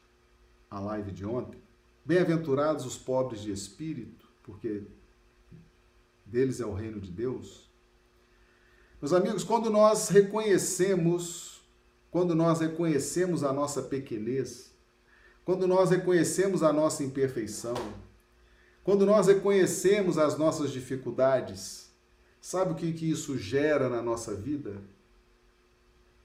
a 0.71 0.79
live 0.79 1.11
de 1.11 1.25
ontem. 1.25 1.59
Bem-aventurados 2.05 2.85
os 2.85 2.99
pobres 2.99 3.41
de 3.41 3.51
espírito, 3.51 4.29
porque 4.43 4.83
deles 6.27 6.61
é 6.61 6.67
o 6.67 6.75
reino 6.75 7.01
de 7.01 7.11
Deus. 7.11 7.67
Meus 9.01 9.15
amigos, 9.15 9.43
quando 9.43 9.71
nós 9.71 10.11
reconhecemos 10.11 11.61
quando 12.11 12.35
nós 12.35 12.59
reconhecemos 12.59 13.45
a 13.45 13.53
nossa 13.53 13.83
pequenez, 13.83 14.70
quando 15.45 15.67
nós 15.67 15.91
reconhecemos 15.91 16.63
a 16.63 16.73
nossa 16.73 17.03
imperfeição, 17.03 17.75
quando 18.83 19.05
nós 19.05 19.27
reconhecemos 19.27 20.19
as 20.19 20.39
nossas 20.39 20.71
dificuldades, 20.71 21.91
sabe 22.41 22.73
o 22.73 22.75
que, 22.75 22.93
que 22.93 23.11
isso 23.11 23.37
gera 23.37 23.89
na 23.89 24.03
nossa 24.03 24.35
vida? 24.35 24.83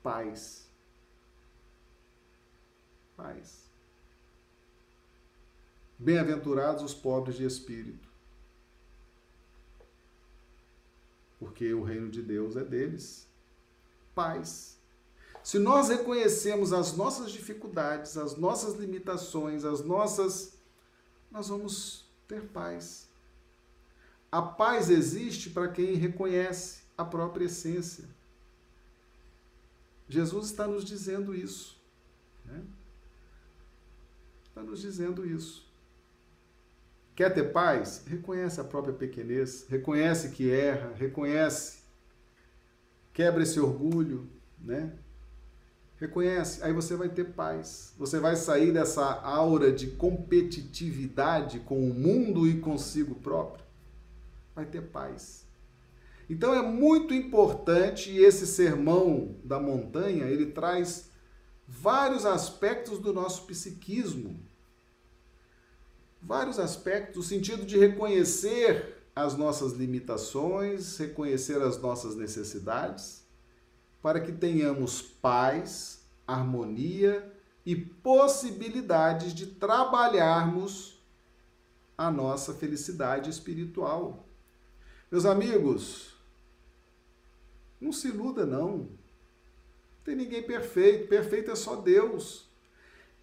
Paz. 0.02 0.68
Paz. 3.18 3.66
Bem-aventurados 5.98 6.84
os 6.84 6.94
pobres 6.94 7.38
de 7.38 7.46
espírito, 7.46 8.10
porque 11.40 11.74
o 11.74 11.84
reino 11.84 12.10
de 12.10 12.22
Deus 12.22 12.56
é 12.58 12.64
deles. 12.64 13.28
Paz. 14.14 14.75
Se 15.46 15.60
nós 15.60 15.90
reconhecemos 15.90 16.74
as 16.74 16.98
nossas 16.98 17.32
dificuldades, 17.32 18.18
as 18.18 18.36
nossas 18.36 18.74
limitações, 18.80 19.64
as 19.64 19.84
nossas. 19.84 20.58
Nós 21.30 21.50
vamos 21.50 22.04
ter 22.28 22.42
paz. 22.48 23.08
A 24.32 24.42
paz 24.42 24.90
existe 24.90 25.52
para 25.52 25.68
quem 25.68 25.94
reconhece 25.98 26.82
a 26.98 27.06
própria 27.06 27.46
essência. 27.46 28.06
Jesus 30.10 30.48
está 30.48 30.66
nos 30.66 30.84
dizendo 30.84 31.36
isso. 31.36 31.80
Né? 32.44 32.64
Está 34.48 34.64
nos 34.64 34.82
dizendo 34.82 35.28
isso. 35.28 35.72
Quer 37.16 37.32
ter 37.32 37.54
paz? 37.54 38.04
Reconhece 38.08 38.60
a 38.60 38.64
própria 38.64 38.96
pequenez, 38.96 39.68
reconhece 39.70 40.32
que 40.32 40.50
erra, 40.50 40.92
reconhece, 40.96 41.84
quebra 43.14 43.44
esse 43.44 43.60
orgulho, 43.60 44.28
né? 44.60 45.05
Reconhece, 45.98 46.62
aí 46.62 46.74
você 46.74 46.96
vai 46.96 47.08
ter 47.08 47.24
paz. 47.24 47.94
Você 47.98 48.20
vai 48.20 48.36
sair 48.36 48.74
dessa 48.74 49.06
aura 49.22 49.72
de 49.72 49.88
competitividade 49.88 51.60
com 51.62 51.90
o 51.90 51.94
mundo 51.94 52.48
e 52.48 52.60
consigo 52.60 53.16
próprio. 53.16 53.64
Vai 54.54 54.66
ter 54.66 54.82
paz. 54.82 55.46
Então 56.30 56.54
é 56.54 56.62
muito 56.62 57.14
importante 57.14 58.16
esse 58.18 58.46
sermão 58.46 59.36
da 59.44 59.60
montanha, 59.60 60.26
ele 60.26 60.48
traz 60.48 61.10
vários 61.68 62.26
aspectos 62.26 63.00
do 63.00 63.14
nosso 63.14 63.46
psiquismo. 63.46 64.40
Vários 66.22 66.60
aspectos, 66.60 67.16
no 67.16 67.24
sentido 67.24 67.66
de 67.66 67.78
reconhecer 67.78 68.96
as 69.16 69.38
nossas 69.38 69.74
limitações, 69.74 70.98
reconhecer 70.98 71.62
as 71.62 71.80
nossas 71.80 72.16
necessidades 72.16 73.25
para 74.06 74.20
que 74.20 74.32
tenhamos 74.32 75.02
paz, 75.02 76.06
harmonia 76.28 77.28
e 77.66 77.76
possibilidades 77.76 79.34
de 79.34 79.48
trabalharmos 79.48 81.04
a 81.98 82.12
nossa 82.12 82.54
felicidade 82.54 83.32
espiritual. 83.32 84.24
Meus 85.10 85.26
amigos, 85.26 86.16
não 87.82 87.92
se 87.92 88.10
iluda 88.10 88.46
não. 88.46 88.78
Não 88.78 88.90
tem 90.04 90.16
ninguém 90.16 90.44
perfeito, 90.44 91.08
perfeito 91.08 91.50
é 91.50 91.56
só 91.56 91.76
Deus. 91.76 92.48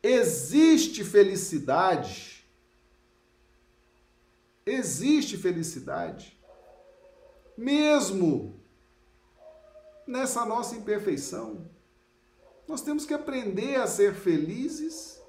Existe 0.02 1.04
felicidade. 1.04 2.44
Existe 4.66 5.36
felicidade. 5.36 6.36
Mesmo 7.56 8.60
nessa 10.12 10.44
nossa 10.44 10.76
imperfeição. 10.76 11.66
Nós 12.68 12.82
temos 12.82 13.06
que 13.06 13.14
aprender 13.14 13.76
a 13.76 13.86
ser 13.86 14.14
felizes 14.14 15.20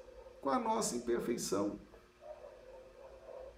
com 0.42 0.50
a 0.50 0.58
nossa 0.58 0.94
imperfeição, 0.94 1.80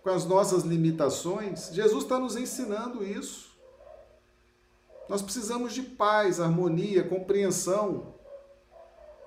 com 0.03 0.11
as 0.11 0.25
nossas 0.25 0.63
limitações. 0.63 1.71
Jesus 1.75 2.05
está 2.05 2.19
nos 2.19 2.37
ensinando 2.37 3.05
isso. 3.05 3.55
Nós 5.09 5.21
precisamos 5.21 5.73
de 5.73 5.83
paz, 5.83 6.41
harmonia, 6.41 7.03
compreensão. 7.03 8.15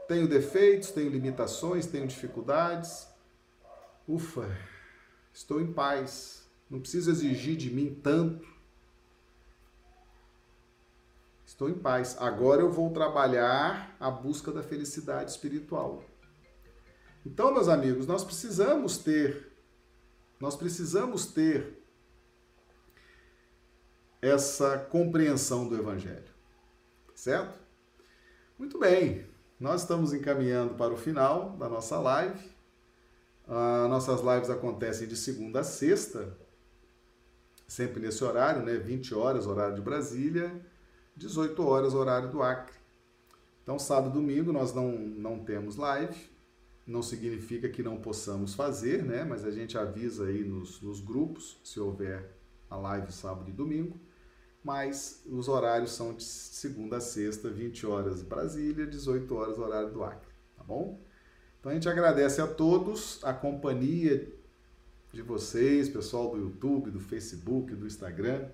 Tenho 0.07 0.27
defeitos, 0.27 0.91
tenho 0.91 1.09
limitações, 1.09 1.85
tenho 1.85 2.07
dificuldades. 2.07 3.07
Ufa, 4.07 4.49
estou 5.33 5.61
em 5.61 5.71
paz. 5.71 6.49
Não 6.69 6.79
preciso 6.79 7.11
exigir 7.11 7.57
de 7.57 7.69
mim 7.69 7.93
tanto 8.01 8.58
Estou 11.59 11.69
em 11.69 11.77
paz. 11.77 12.15
Agora 12.21 12.61
eu 12.61 12.71
vou 12.71 12.89
trabalhar 12.93 13.93
a 13.99 14.09
busca 14.09 14.49
da 14.49 14.63
felicidade 14.63 15.31
espiritual. 15.31 16.01
Então, 17.25 17.53
meus 17.53 17.67
amigos, 17.67 18.07
nós 18.07 18.23
precisamos 18.23 18.97
ter, 18.97 19.51
nós 20.39 20.55
precisamos 20.55 21.25
ter 21.25 21.77
essa 24.21 24.77
compreensão 24.77 25.67
do 25.67 25.75
Evangelho. 25.75 26.31
Certo? 27.13 27.59
Muito 28.57 28.79
bem, 28.79 29.25
nós 29.59 29.81
estamos 29.81 30.13
encaminhando 30.13 30.75
para 30.75 30.93
o 30.93 30.97
final 30.97 31.57
da 31.57 31.67
nossa 31.67 31.99
live. 31.99 32.39
Uh, 33.45 33.85
nossas 33.89 34.21
lives 34.21 34.49
acontecem 34.49 35.09
de 35.09 35.17
segunda 35.17 35.59
a 35.59 35.63
sexta, 35.65 36.37
sempre 37.67 37.99
nesse 37.99 38.23
horário, 38.23 38.63
né? 38.63 38.77
20 38.77 39.13
horas, 39.13 39.45
horário 39.45 39.75
de 39.75 39.81
Brasília, 39.81 40.68
18 41.19 41.61
horas, 41.61 41.93
horário 41.93 42.31
do 42.31 42.41
Acre. 42.41 42.73
Então, 43.61 43.77
sábado 43.77 44.09
e 44.09 44.13
domingo 44.13 44.53
nós 44.53 44.73
não, 44.73 44.91
não 44.93 45.39
temos 45.39 45.75
live, 45.75 46.17
não 46.87 47.03
significa 47.03 47.69
que 47.69 47.83
não 47.83 47.97
possamos 47.97 48.55
fazer, 48.55 49.03
né? 49.03 49.23
Mas 49.25 49.43
a 49.45 49.51
gente 49.51 49.77
avisa 49.77 50.25
aí 50.25 50.43
nos, 50.43 50.81
nos 50.81 51.01
grupos 51.01 51.59
se 51.63 51.79
houver 51.79 52.31
a 52.69 52.77
live 52.77 53.11
sábado 53.11 53.49
e 53.49 53.53
domingo. 53.53 53.99
Mas 54.63 55.21
os 55.27 55.47
horários 55.47 55.91
são 55.91 56.13
de 56.13 56.23
segunda 56.23 56.97
a 56.97 57.01
sexta, 57.01 57.49
20 57.49 57.85
horas 57.85 58.23
Brasília, 58.23 58.87
18 58.87 59.33
horas 59.35 59.59
horário 59.59 59.91
do 59.91 60.03
Acre, 60.03 60.33
tá 60.57 60.63
bom? 60.63 60.99
Então 61.59 61.71
a 61.71 61.75
gente 61.75 61.87
agradece 61.87 62.41
a 62.41 62.47
todos 62.47 63.19
a 63.23 63.33
companhia 63.33 64.31
de 65.13 65.21
vocês, 65.21 65.89
pessoal 65.89 66.31
do 66.31 66.37
YouTube, 66.37 66.91
do 66.91 66.99
Facebook, 66.99 67.75
do 67.75 67.85
Instagram 67.85 68.49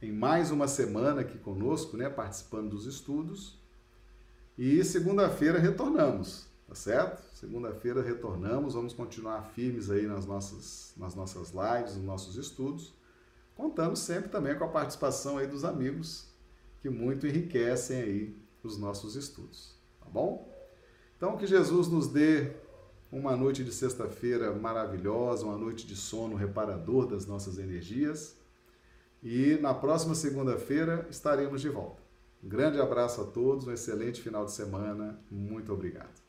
em 0.00 0.12
mais 0.12 0.50
uma 0.50 0.68
semana 0.68 1.22
aqui 1.22 1.38
conosco, 1.38 1.96
né, 1.96 2.08
participando 2.08 2.70
dos 2.70 2.86
estudos. 2.86 3.58
E 4.56 4.84
segunda-feira 4.84 5.58
retornamos, 5.58 6.46
tá 6.68 6.74
certo? 6.74 7.22
Segunda-feira 7.34 8.02
retornamos, 8.02 8.74
vamos 8.74 8.92
continuar 8.92 9.42
firmes 9.54 9.90
aí 9.90 10.06
nas 10.06 10.26
nossas, 10.26 10.92
nas 10.96 11.14
nossas 11.14 11.52
lives, 11.52 11.96
nos 11.96 12.04
nossos 12.04 12.36
estudos, 12.36 12.92
contando 13.56 13.96
sempre 13.96 14.28
também 14.28 14.56
com 14.56 14.64
a 14.64 14.68
participação 14.68 15.38
aí 15.38 15.46
dos 15.46 15.64
amigos, 15.64 16.28
que 16.80 16.88
muito 16.88 17.26
enriquecem 17.26 18.00
aí 18.00 18.36
os 18.62 18.78
nossos 18.78 19.16
estudos, 19.16 19.74
tá 20.00 20.06
bom? 20.08 20.48
Então 21.16 21.36
que 21.36 21.46
Jesus 21.46 21.88
nos 21.88 22.08
dê 22.08 22.52
uma 23.10 23.36
noite 23.36 23.64
de 23.64 23.72
sexta-feira 23.72 24.52
maravilhosa, 24.52 25.46
uma 25.46 25.56
noite 25.56 25.86
de 25.86 25.96
sono 25.96 26.36
reparador 26.36 27.06
das 27.06 27.26
nossas 27.26 27.58
energias 27.58 28.36
e 29.24 29.58
na 29.60 29.72
próxima 29.72 30.14
segunda-feira 30.14 31.06
estaremos 31.10 31.62
de 31.62 31.70
volta. 31.70 32.02
Um 32.42 32.48
grande 32.48 32.78
abraço 32.78 33.22
a 33.22 33.24
todos, 33.24 33.66
um 33.66 33.72
excelente 33.72 34.20
final 34.20 34.44
de 34.44 34.52
semana. 34.52 35.18
Muito 35.30 35.72
obrigado. 35.72 36.23